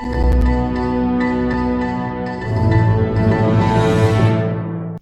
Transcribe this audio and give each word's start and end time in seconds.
you. 0.00 0.27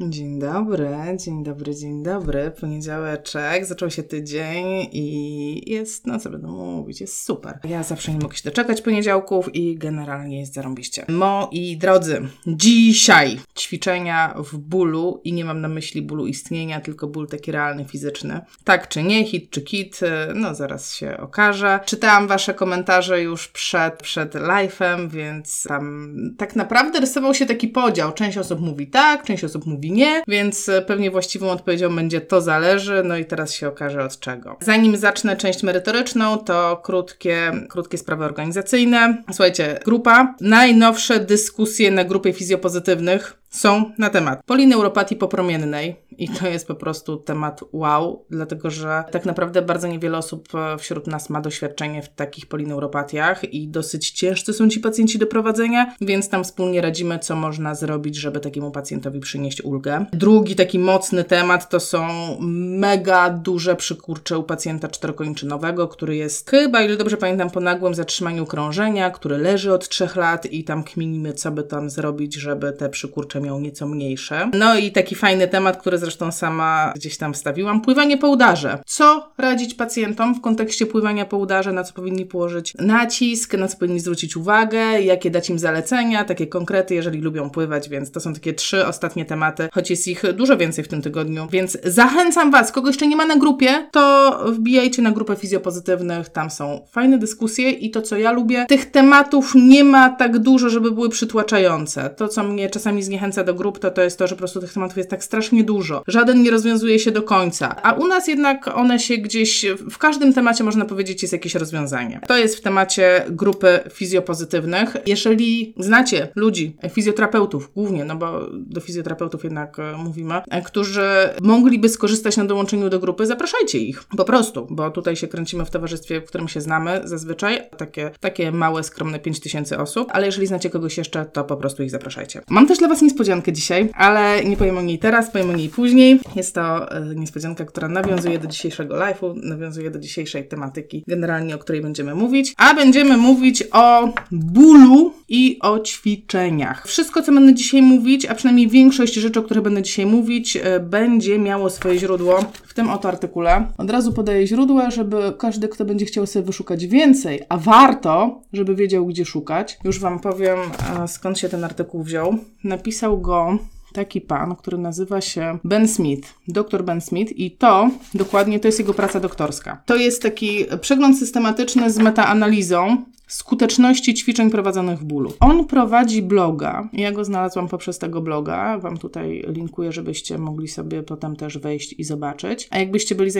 Dzień 0.08 0.38
dobry, 0.38 0.96
dzień 1.24 1.44
dobry, 1.44 1.74
dzień 1.74 2.02
dobry. 2.02 2.52
Poniedziałeczek, 2.60 3.66
zaczął 3.66 3.90
się 3.90 4.02
tydzień 4.02 4.66
i 4.92 5.70
jest, 5.70 6.06
no 6.06 6.18
co 6.18 6.30
będę 6.30 6.46
mówić, 6.46 7.00
jest 7.00 7.24
super. 7.24 7.58
Ja 7.64 7.82
zawsze 7.82 8.12
nie 8.12 8.18
mogę 8.18 8.36
się 8.36 8.42
doczekać 8.44 8.82
poniedziałków 8.82 9.54
i 9.54 9.78
generalnie 9.78 10.40
jest 10.40 10.54
zarąbiście. 10.54 11.04
Moi 11.08 11.76
drodzy, 11.76 12.28
dzisiaj 12.46 13.40
ćwiczenia 13.58 14.34
w 14.52 14.58
bólu 14.58 15.20
i 15.24 15.32
nie 15.32 15.44
mam 15.44 15.60
na 15.60 15.68
myśli 15.68 16.02
bólu 16.02 16.26
istnienia, 16.26 16.80
tylko 16.80 17.06
ból 17.06 17.28
taki 17.28 17.52
realny, 17.52 17.84
fizyczny. 17.84 18.40
Tak 18.64 18.88
czy 18.88 19.02
nie, 19.02 19.24
hit 19.24 19.50
czy 19.50 19.62
kit, 19.62 20.00
no 20.34 20.54
zaraz 20.54 20.94
się 20.94 21.16
okaże. 21.16 21.80
Czytałam 21.86 22.28
wasze 22.28 22.54
komentarze 22.54 23.22
już 23.22 23.48
przed, 23.48 24.02
przed 24.02 24.34
live'em, 24.34 25.08
więc 25.08 25.62
tam 25.68 26.14
tak 26.38 26.56
naprawdę 26.56 27.00
rysował 27.00 27.34
się 27.34 27.46
taki 27.46 27.68
podział. 27.68 28.12
Część 28.12 28.38
osób 28.38 28.60
mówi 28.60 28.86
tak, 28.86 29.24
część 29.24 29.44
osób 29.44 29.66
mówi 29.66 29.95
nie, 29.96 30.22
więc 30.28 30.70
pewnie 30.86 31.10
właściwą 31.10 31.50
odpowiedzią 31.50 31.96
będzie 31.96 32.20
to 32.20 32.40
zależy, 32.40 33.02
no 33.04 33.16
i 33.16 33.24
teraz 33.24 33.54
się 33.54 33.68
okaże 33.68 34.04
od 34.04 34.20
czego. 34.20 34.56
Zanim 34.60 34.96
zacznę 34.96 35.36
część 35.36 35.62
merytoryczną, 35.62 36.38
to 36.38 36.80
krótkie, 36.82 37.52
krótkie 37.68 37.98
sprawy 37.98 38.24
organizacyjne. 38.24 39.22
Słuchajcie, 39.26 39.78
grupa, 39.84 40.34
najnowsze 40.40 41.20
dyskusje 41.20 41.90
na 41.90 42.04
grupie 42.04 42.32
fizjopozytywnych 42.32 43.36
są 43.50 43.92
na 43.98 44.10
temat 44.10 44.42
polineuropatii 44.46 45.16
popromiennej 45.16 45.96
i 46.18 46.28
to 46.28 46.48
jest 46.48 46.68
po 46.68 46.74
prostu 46.74 47.16
temat 47.16 47.60
wow, 47.72 48.24
dlatego 48.30 48.70
że 48.70 49.04
tak 49.10 49.24
naprawdę 49.24 49.62
bardzo 49.62 49.88
niewiele 49.88 50.18
osób 50.18 50.48
e, 50.54 50.78
wśród 50.78 51.06
nas 51.06 51.30
ma 51.30 51.40
doświadczenie 51.40 52.02
w 52.02 52.08
takich 52.08 52.46
polineuropatiach 52.46 53.44
i 53.44 53.68
dosyć 53.68 54.10
ciężcy 54.10 54.52
są 54.52 54.68
ci 54.68 54.80
pacjenci 54.80 55.18
do 55.18 55.26
prowadzenia, 55.26 55.94
więc 56.00 56.28
tam 56.28 56.44
wspólnie 56.44 56.80
radzimy, 56.80 57.18
co 57.18 57.36
można 57.36 57.74
zrobić, 57.74 58.16
żeby 58.16 58.40
takiemu 58.40 58.70
pacjentowi 58.70 59.20
przynieść 59.20 59.62
ulgę. 59.62 60.06
Drugi 60.12 60.56
taki 60.56 60.78
mocny 60.78 61.24
temat 61.24 61.68
to 61.68 61.80
są 61.80 62.08
mega 62.40 63.30
duże 63.30 63.76
przykurcze 63.76 64.38
u 64.38 64.42
pacjenta 64.42 64.88
czterokończynowego, 64.88 65.88
który 65.88 66.16
jest 66.16 66.50
chyba, 66.50 66.82
ile 66.82 66.96
dobrze 66.96 67.16
pamiętam, 67.16 67.50
po 67.50 67.60
nagłym 67.60 67.94
zatrzymaniu 67.94 68.46
krążenia, 68.46 69.10
który 69.10 69.38
leży 69.38 69.72
od 69.72 69.88
trzech 69.88 70.16
lat 70.16 70.46
i 70.46 70.64
tam 70.64 70.84
kminimy, 70.84 71.32
co 71.32 71.50
by 71.50 71.62
tam 71.62 71.90
zrobić, 71.90 72.34
żeby 72.34 72.72
te 72.72 72.88
przykurcze 72.88 73.35
miał 73.40 73.60
nieco 73.60 73.86
mniejsze. 73.86 74.50
No 74.54 74.78
i 74.78 74.92
taki 74.92 75.14
fajny 75.14 75.48
temat, 75.48 75.76
który 75.76 75.98
zresztą 75.98 76.32
sama 76.32 76.92
gdzieś 76.96 77.16
tam 77.16 77.34
wstawiłam, 77.34 77.80
pływanie 77.80 78.18
po 78.18 78.28
udarze. 78.28 78.78
Co 78.86 79.32
radzić 79.38 79.74
pacjentom 79.74 80.34
w 80.34 80.40
kontekście 80.40 80.86
pływania 80.86 81.24
po 81.24 81.36
udarze, 81.36 81.72
na 81.72 81.84
co 81.84 81.92
powinni 81.92 82.26
położyć 82.26 82.74
nacisk, 82.74 83.54
na 83.54 83.68
co 83.68 83.78
powinni 83.78 84.00
zwrócić 84.00 84.36
uwagę, 84.36 85.00
jakie 85.02 85.30
dać 85.30 85.50
im 85.50 85.58
zalecenia, 85.58 86.24
takie 86.24 86.46
konkrety, 86.46 86.94
jeżeli 86.94 87.20
lubią 87.20 87.50
pływać, 87.50 87.88
więc 87.88 88.10
to 88.10 88.20
są 88.20 88.34
takie 88.34 88.54
trzy 88.54 88.86
ostatnie 88.86 89.24
tematy, 89.24 89.68
choć 89.72 89.90
jest 89.90 90.08
ich 90.08 90.22
dużo 90.32 90.56
więcej 90.56 90.84
w 90.84 90.88
tym 90.88 91.02
tygodniu, 91.02 91.46
więc 91.50 91.78
zachęcam 91.84 92.50
Was, 92.50 92.72
kogo 92.72 92.88
jeszcze 92.88 93.06
nie 93.06 93.16
ma 93.16 93.26
na 93.26 93.36
grupie, 93.36 93.88
to 93.92 94.32
wbijajcie 94.52 95.02
na 95.02 95.12
grupę 95.12 95.36
fizjopozytywnych, 95.36 96.28
tam 96.28 96.50
są 96.50 96.86
fajne 96.90 97.18
dyskusje 97.18 97.70
i 97.70 97.90
to, 97.90 98.02
co 98.02 98.16
ja 98.16 98.32
lubię, 98.32 98.66
tych 98.68 98.90
tematów 98.90 99.52
nie 99.54 99.84
ma 99.84 100.10
tak 100.10 100.38
dużo, 100.38 100.70
żeby 100.70 100.90
były 100.90 101.08
przytłaczające. 101.08 102.10
To, 102.10 102.28
co 102.28 102.42
mnie 102.42 102.70
czasami 102.70 103.02
zniechęca 103.02 103.25
do 103.44 103.54
grup, 103.54 103.78
to 103.78 103.90
to 103.90 104.02
jest 104.02 104.18
to, 104.18 104.26
że 104.26 104.34
po 104.34 104.38
prostu 104.38 104.60
tych 104.60 104.72
tematów 104.72 104.96
jest 104.96 105.10
tak 105.10 105.24
strasznie 105.24 105.64
dużo. 105.64 106.02
Żaden 106.06 106.42
nie 106.42 106.50
rozwiązuje 106.50 106.98
się 106.98 107.10
do 107.10 107.22
końca, 107.22 107.82
a 107.82 107.92
u 107.92 108.06
nas 108.06 108.28
jednak 108.28 108.68
one 108.68 108.98
się 108.98 109.18
gdzieś, 109.18 109.66
w 109.90 109.98
każdym 109.98 110.34
temacie 110.34 110.64
można 110.64 110.84
powiedzieć 110.84 111.22
jest 111.22 111.32
jakieś 111.32 111.54
rozwiązanie. 111.54 112.20
To 112.26 112.36
jest 112.36 112.56
w 112.56 112.60
temacie 112.60 113.24
grupy 113.30 113.80
fizjopozytywnych. 113.92 114.96
Jeżeli 115.06 115.74
znacie 115.78 116.28
ludzi, 116.34 116.76
fizjoterapeutów 116.90 117.72
głównie, 117.74 118.04
no 118.04 118.16
bo 118.16 118.40
do 118.52 118.80
fizjoterapeutów 118.80 119.44
jednak 119.44 119.78
e, 119.78 119.96
mówimy, 119.96 120.34
e, 120.50 120.62
którzy 120.62 121.06
mogliby 121.40 121.88
skorzystać 121.88 122.36
na 122.36 122.44
dołączeniu 122.44 122.90
do 122.90 122.98
grupy, 122.98 123.26
zapraszajcie 123.26 123.78
ich. 123.78 124.04
Po 124.16 124.24
prostu, 124.24 124.66
bo 124.70 124.90
tutaj 124.90 125.16
się 125.16 125.28
kręcimy 125.28 125.64
w 125.64 125.70
towarzystwie, 125.70 126.20
w 126.20 126.24
którym 126.24 126.48
się 126.48 126.60
znamy 126.60 127.00
zazwyczaj, 127.04 127.60
takie, 127.76 128.10
takie 128.20 128.52
małe, 128.52 128.84
skromne 128.84 129.18
5000 129.18 129.78
osób, 129.78 130.08
ale 130.12 130.26
jeżeli 130.26 130.46
znacie 130.46 130.70
kogoś 130.70 130.98
jeszcze, 130.98 131.24
to 131.24 131.44
po 131.44 131.56
prostu 131.56 131.82
ich 131.82 131.90
zapraszajcie. 131.90 132.40
Mam 132.48 132.66
też 132.66 132.78
dla 132.78 132.88
Was 132.88 133.02
niespodziankę 133.16 133.52
dzisiaj, 133.52 133.88
ale 133.94 134.44
nie 134.44 134.56
powiem 134.56 134.78
o 134.78 134.82
niej 134.82 134.98
teraz, 134.98 135.30
powiem 135.30 135.50
o 135.50 135.52
niej 135.52 135.68
później. 135.68 136.20
Jest 136.36 136.54
to 136.54 136.92
e, 136.92 137.14
niespodzianka, 137.14 137.64
która 137.64 137.88
nawiązuje 137.88 138.38
do 138.38 138.46
dzisiejszego 138.46 138.94
live'u, 138.94 139.34
nawiązuje 139.42 139.90
do 139.90 139.98
dzisiejszej 139.98 140.48
tematyki, 140.48 141.04
generalnie 141.06 141.54
o 141.54 141.58
której 141.58 141.82
będziemy 141.82 142.14
mówić, 142.14 142.54
a 142.56 142.74
będziemy 142.74 143.16
mówić 143.16 143.64
o 143.72 144.08
bólu 144.30 145.12
i 145.28 145.58
o 145.60 145.78
ćwiczeniach. 145.78 146.86
Wszystko, 146.86 147.22
co 147.22 147.32
będę 147.32 147.54
dzisiaj 147.54 147.82
mówić, 147.82 148.26
a 148.26 148.34
przynajmniej 148.34 148.68
większość 148.68 149.14
rzeczy, 149.14 149.40
o 149.40 149.42
których 149.42 149.62
będę 149.62 149.82
dzisiaj 149.82 150.06
mówić, 150.06 150.56
e, 150.56 150.80
będzie 150.80 151.38
miało 151.38 151.70
swoje 151.70 151.98
źródło 151.98 152.44
tym 152.76 152.90
oto 152.90 153.08
artykule. 153.08 153.66
Od 153.78 153.90
razu 153.90 154.12
podaję 154.12 154.46
źródła, 154.46 154.90
żeby 154.90 155.32
każdy, 155.38 155.68
kto 155.68 155.84
będzie 155.84 156.06
chciał 156.06 156.26
sobie 156.26 156.44
wyszukać 156.44 156.86
więcej, 156.86 157.42
a 157.48 157.56
warto, 157.56 158.40
żeby 158.52 158.74
wiedział, 158.74 159.06
gdzie 159.06 159.24
szukać. 159.24 159.78
Już 159.84 160.00
Wam 160.00 160.20
powiem, 160.20 160.58
e, 161.02 161.08
skąd 161.08 161.38
się 161.38 161.48
ten 161.48 161.64
artykuł 161.64 162.02
wziął. 162.02 162.34
Napisał 162.64 163.20
go 163.20 163.58
taki 163.92 164.20
pan, 164.20 164.56
który 164.56 164.78
nazywa 164.78 165.20
się 165.20 165.58
Ben 165.64 165.88
Smith, 165.88 166.34
dr 166.48 166.84
Ben 166.84 167.00
Smith 167.00 167.32
i 167.36 167.50
to 167.50 167.90
dokładnie 168.14 168.60
to 168.60 168.68
jest 168.68 168.78
jego 168.78 168.94
praca 168.94 169.20
doktorska. 169.20 169.82
To 169.86 169.96
jest 169.96 170.22
taki 170.22 170.66
przegląd 170.80 171.18
systematyczny 171.18 171.90
z 171.90 171.98
metaanalizą 171.98 172.96
skuteczności 173.26 174.14
ćwiczeń 174.14 174.50
prowadzonych 174.50 174.98
w 174.98 175.04
bólu. 175.04 175.32
On 175.40 175.66
prowadzi 175.66 176.22
bloga. 176.22 176.88
Ja 176.92 177.12
go 177.12 177.24
znalazłam 177.24 177.68
poprzez 177.68 177.98
tego 177.98 178.20
bloga. 178.20 178.78
Wam 178.78 178.96
tutaj 178.98 179.44
linkuję, 179.48 179.92
żebyście 179.92 180.38
mogli 180.38 180.68
sobie 180.68 181.02
potem 181.02 181.36
też 181.36 181.58
wejść 181.58 181.94
i 181.98 182.04
zobaczyć. 182.04 182.68
A 182.70 182.78
jakbyście 182.78 183.14
byli 183.14 183.30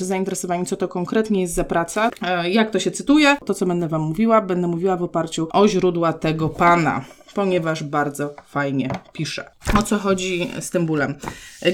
zainteresowani, 0.00 0.66
co 0.66 0.76
to 0.76 0.88
konkretnie 0.88 1.40
jest 1.40 1.54
za 1.54 1.64
praca, 1.64 2.10
e, 2.22 2.50
jak 2.50 2.70
to 2.70 2.78
się 2.78 2.90
cytuje, 2.90 3.36
to 3.44 3.54
co 3.54 3.66
będę 3.66 3.88
Wam 3.88 4.02
mówiła, 4.02 4.40
będę 4.40 4.68
mówiła 4.68 4.96
w 4.96 5.02
oparciu 5.02 5.48
o 5.52 5.68
źródła 5.68 6.12
tego 6.12 6.48
pana 6.48 7.04
ponieważ 7.34 7.82
bardzo 7.82 8.34
fajnie 8.46 8.90
pisze. 9.12 9.50
O 9.78 9.82
co 9.82 9.98
chodzi 9.98 10.50
z 10.60 10.70
tym 10.70 10.86
bólem? 10.86 11.14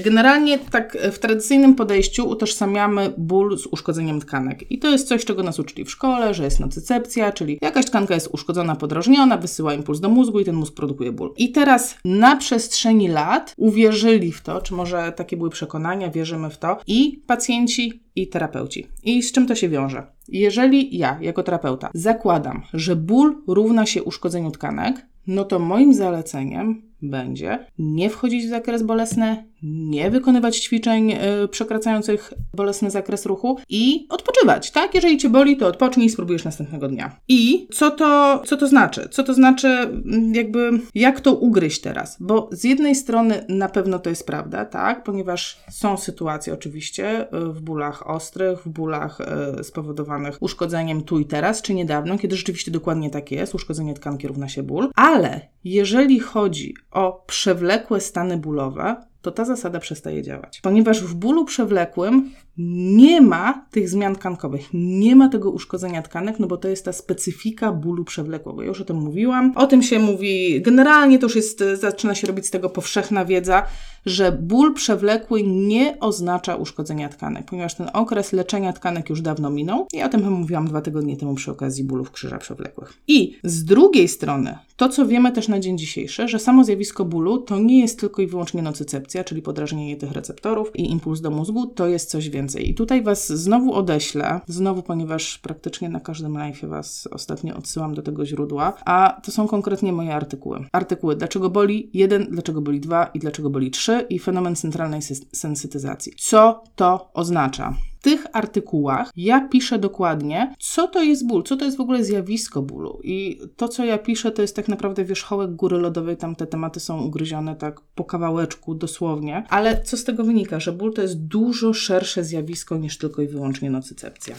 Generalnie 0.03 0.59
tak 0.59 0.97
w 1.11 1.19
tradycyjnym 1.19 1.75
podejściu 1.75 2.29
utożsamiamy 2.29 3.13
ból 3.17 3.57
z 3.57 3.65
uszkodzeniem 3.65 4.21
tkanek. 4.21 4.71
I 4.71 4.79
to 4.79 4.89
jest 4.89 5.07
coś, 5.07 5.25
czego 5.25 5.43
nas 5.43 5.59
uczyli 5.59 5.85
w 5.85 5.91
szkole, 5.91 6.33
że 6.33 6.43
jest 6.43 6.59
nocycepcja, 6.59 7.31
czyli 7.31 7.59
jakaś 7.61 7.85
tkanka 7.85 8.13
jest 8.13 8.29
uszkodzona, 8.31 8.75
podrażniona, 8.75 9.37
wysyła 9.37 9.73
impuls 9.73 9.99
do 9.99 10.09
mózgu 10.09 10.39
i 10.39 10.45
ten 10.45 10.55
mózg 10.55 10.73
produkuje 10.73 11.11
ból. 11.11 11.33
I 11.37 11.51
teraz 11.51 11.95
na 12.05 12.35
przestrzeni 12.35 13.07
lat 13.07 13.53
uwierzyli 13.57 14.31
w 14.31 14.41
to, 14.41 14.61
czy 14.61 14.73
może 14.73 15.11
takie 15.11 15.37
były 15.37 15.49
przekonania, 15.49 16.09
wierzymy 16.09 16.49
w 16.49 16.57
to 16.57 16.77
i 16.87 17.21
pacjenci 17.27 18.03
i 18.15 18.27
terapeuci. 18.27 18.87
I 19.03 19.23
z 19.23 19.31
czym 19.31 19.47
to 19.47 19.55
się 19.55 19.69
wiąże? 19.69 20.07
Jeżeli 20.27 20.97
ja, 20.97 21.17
jako 21.21 21.43
terapeuta, 21.43 21.89
zakładam, 21.93 22.63
że 22.73 22.95
ból 22.95 23.41
równa 23.47 23.85
się 23.85 24.03
uszkodzeniu 24.03 24.51
tkanek, 24.51 25.05
no 25.27 25.45
to 25.45 25.59
moim 25.59 25.93
zaleceniem 25.93 26.81
będzie 27.01 27.65
nie 27.79 28.09
wchodzić 28.09 28.45
w 28.45 28.49
zakres 28.49 28.83
bolesny, 28.83 29.43
nie 29.63 30.11
wykonywać 30.11 30.57
ćwiczeń 30.57 31.09
yy, 31.09 31.47
przekraczających 31.47 32.33
bolesny 32.53 32.91
zakres 32.91 33.25
ruchu 33.25 33.57
i 33.69 34.07
odpoczywać, 34.09 34.71
tak? 34.71 34.95
Jeżeli 34.95 35.17
cię 35.17 35.29
boli, 35.29 35.57
to 35.57 35.67
odpocznij 35.67 36.07
i 36.07 36.09
spróbujesz 36.09 36.43
następnego 36.43 36.87
dnia. 36.87 37.19
I 37.27 37.67
co 37.73 37.91
to, 37.91 38.41
co 38.45 38.57
to 38.57 38.67
znaczy? 38.67 39.07
Co 39.11 39.23
to 39.23 39.33
znaczy, 39.33 39.67
mm, 39.67 40.35
jakby, 40.35 40.71
jak 40.95 41.21
to 41.21 41.35
ugryźć 41.35 41.81
teraz? 41.81 42.17
Bo 42.19 42.49
z 42.51 42.63
jednej 42.63 42.95
strony 42.95 43.45
na 43.49 43.69
pewno 43.69 43.99
to 43.99 44.09
jest 44.09 44.27
prawda, 44.27 44.65
tak? 44.65 45.03
Ponieważ 45.03 45.59
są 45.71 45.97
sytuacje 45.97 46.53
oczywiście 46.53 47.21
y, 47.21 47.53
w 47.53 47.61
bólach 47.61 48.09
ostrych, 48.09 48.59
w 48.59 48.69
bólach 48.69 49.19
yy, 49.57 49.63
spowodowanych 49.63 50.37
uszkodzeniem 50.39 51.03
tu 51.03 51.19
i 51.19 51.25
teraz, 51.25 51.61
czy 51.61 51.73
niedawno, 51.73 52.17
kiedy 52.17 52.35
rzeczywiście 52.35 52.71
dokładnie 52.71 53.09
tak 53.09 53.31
jest, 53.31 53.55
uszkodzenie 53.55 53.93
tkanki 53.93 54.27
równa 54.27 54.49
się 54.49 54.63
ból, 54.63 54.89
ale 54.95 55.41
jeżeli 55.63 56.19
chodzi 56.19 56.75
o 56.91 57.23
przewlekłe 57.27 58.01
stany 58.01 58.37
bólowe, 58.37 58.95
to 59.27 59.31
ta 59.31 59.45
zasada 59.45 59.79
przestaje 59.79 60.23
działać. 60.23 60.61
Ponieważ 60.61 61.03
w 61.03 61.13
bólu 61.15 61.45
przewlekłym 61.45 62.31
nie 62.57 63.21
ma 63.21 63.65
tych 63.71 63.89
zmian 63.89 64.15
tkankowych, 64.15 64.69
nie 64.73 65.15
ma 65.15 65.29
tego 65.29 65.51
uszkodzenia 65.51 66.01
tkanek, 66.01 66.39
no 66.39 66.47
bo 66.47 66.57
to 66.57 66.67
jest 66.67 66.85
ta 66.85 66.93
specyfika 66.93 67.71
bólu 67.71 68.03
przewlekłego. 68.03 68.61
Ja 68.61 68.67
już 68.67 68.81
o 68.81 68.85
tym 68.85 68.97
mówiłam. 68.97 69.53
O 69.55 69.67
tym 69.67 69.83
się 69.83 69.99
mówi, 69.99 70.61
generalnie 70.61 71.19
to 71.19 71.25
już 71.25 71.35
jest, 71.35 71.63
zaczyna 71.73 72.15
się 72.15 72.27
robić 72.27 72.45
z 72.45 72.51
tego 72.51 72.69
powszechna 72.69 73.25
wiedza, 73.25 73.63
że 74.05 74.31
ból 74.31 74.73
przewlekły 74.73 75.43
nie 75.43 75.99
oznacza 75.99 76.55
uszkodzenia 76.55 77.09
tkanek, 77.09 77.45
ponieważ 77.45 77.75
ten 77.75 77.89
okres 77.93 78.33
leczenia 78.33 78.73
tkanek 78.73 79.09
już 79.09 79.21
dawno 79.21 79.49
minął. 79.49 79.87
Ja 79.93 80.05
o 80.05 80.09
tym 80.09 80.31
mówiłam 80.31 80.67
dwa 80.67 80.81
tygodnie 80.81 81.17
temu 81.17 81.35
przy 81.35 81.51
okazji 81.51 81.83
bólów 81.83 82.11
krzyża 82.11 82.37
przewlekłych. 82.37 82.93
I 83.07 83.37
z 83.43 83.65
drugiej 83.65 84.07
strony, 84.07 84.57
to 84.75 84.89
co 84.89 85.05
wiemy 85.05 85.31
też 85.31 85.47
na 85.47 85.59
dzień 85.59 85.77
dzisiejszy, 85.77 86.27
że 86.27 86.39
samo 86.39 86.63
zjawisko 86.63 87.05
bólu 87.05 87.37
to 87.37 87.59
nie 87.59 87.79
jest 87.79 87.99
tylko 87.99 88.21
i 88.21 88.27
wyłącznie 88.27 88.61
nocycepcja, 88.61 89.23
czyli 89.23 89.41
podrażnienie 89.41 89.97
tych 89.97 90.11
receptorów 90.11 90.75
i 90.75 90.91
impuls 90.91 91.21
do 91.21 91.31
mózgu, 91.31 91.67
to 91.67 91.87
jest 91.87 92.09
coś 92.09 92.29
więcej 92.29 92.46
I 92.55 92.73
tutaj 92.73 93.03
Was 93.03 93.27
znowu 93.27 93.73
odeślę, 93.73 94.41
znowu, 94.47 94.83
ponieważ 94.83 95.37
praktycznie 95.37 95.89
na 95.89 95.99
każdym 95.99 96.37
live 96.37 96.65
Was 96.65 97.07
ostatnio 97.11 97.55
odsyłam 97.55 97.93
do 97.93 98.01
tego 98.01 98.25
źródła, 98.25 98.73
a 98.85 99.21
to 99.23 99.31
są 99.31 99.47
konkretnie 99.47 99.93
moje 99.93 100.15
artykuły. 100.15 100.65
Artykuły 100.71 101.15
dlaczego 101.15 101.49
boli 101.49 101.89
1, 101.93 102.27
dlaczego 102.31 102.61
boli 102.61 102.79
2 102.79 103.05
i 103.13 103.19
dlaczego 103.19 103.49
boli 103.49 103.71
3 103.71 104.05
i 104.09 104.19
fenomen 104.19 104.55
centralnej 104.55 105.01
sensytyzacji. 105.33 106.13
Co 106.17 106.63
to 106.75 107.11
oznacza? 107.13 107.73
Tych 108.01 108.25
artykułach 108.33 109.11
ja 109.15 109.47
piszę 109.47 109.79
dokładnie, 109.79 110.55
co 110.59 110.87
to 110.87 111.03
jest 111.03 111.27
ból, 111.27 111.43
co 111.43 111.57
to 111.57 111.65
jest 111.65 111.77
w 111.77 111.81
ogóle 111.81 112.03
zjawisko 112.03 112.61
bólu. 112.61 112.99
I 113.03 113.39
to, 113.55 113.67
co 113.67 113.85
ja 113.85 113.97
piszę, 113.97 114.31
to 114.31 114.41
jest 114.41 114.55
tak 114.55 114.67
naprawdę 114.67 115.05
wierzchołek 115.05 115.55
góry 115.55 115.77
lodowej, 115.77 116.17
tam 116.17 116.35
te 116.35 116.47
tematy 116.47 116.79
są 116.79 117.01
ugryzione 117.03 117.55
tak 117.55 117.81
po 117.95 118.03
kawałeczku, 118.03 118.75
dosłownie. 118.75 119.43
Ale 119.49 119.83
co 119.83 119.97
z 119.97 120.03
tego 120.03 120.23
wynika? 120.23 120.59
Że 120.59 120.71
ból 120.71 120.93
to 120.93 121.01
jest 121.01 121.23
dużo 121.23 121.73
szersze 121.73 122.23
zjawisko 122.23 122.77
niż 122.77 122.97
tylko 122.97 123.21
i 123.21 123.27
wyłącznie 123.27 123.69
nocycepcja. 123.69 124.35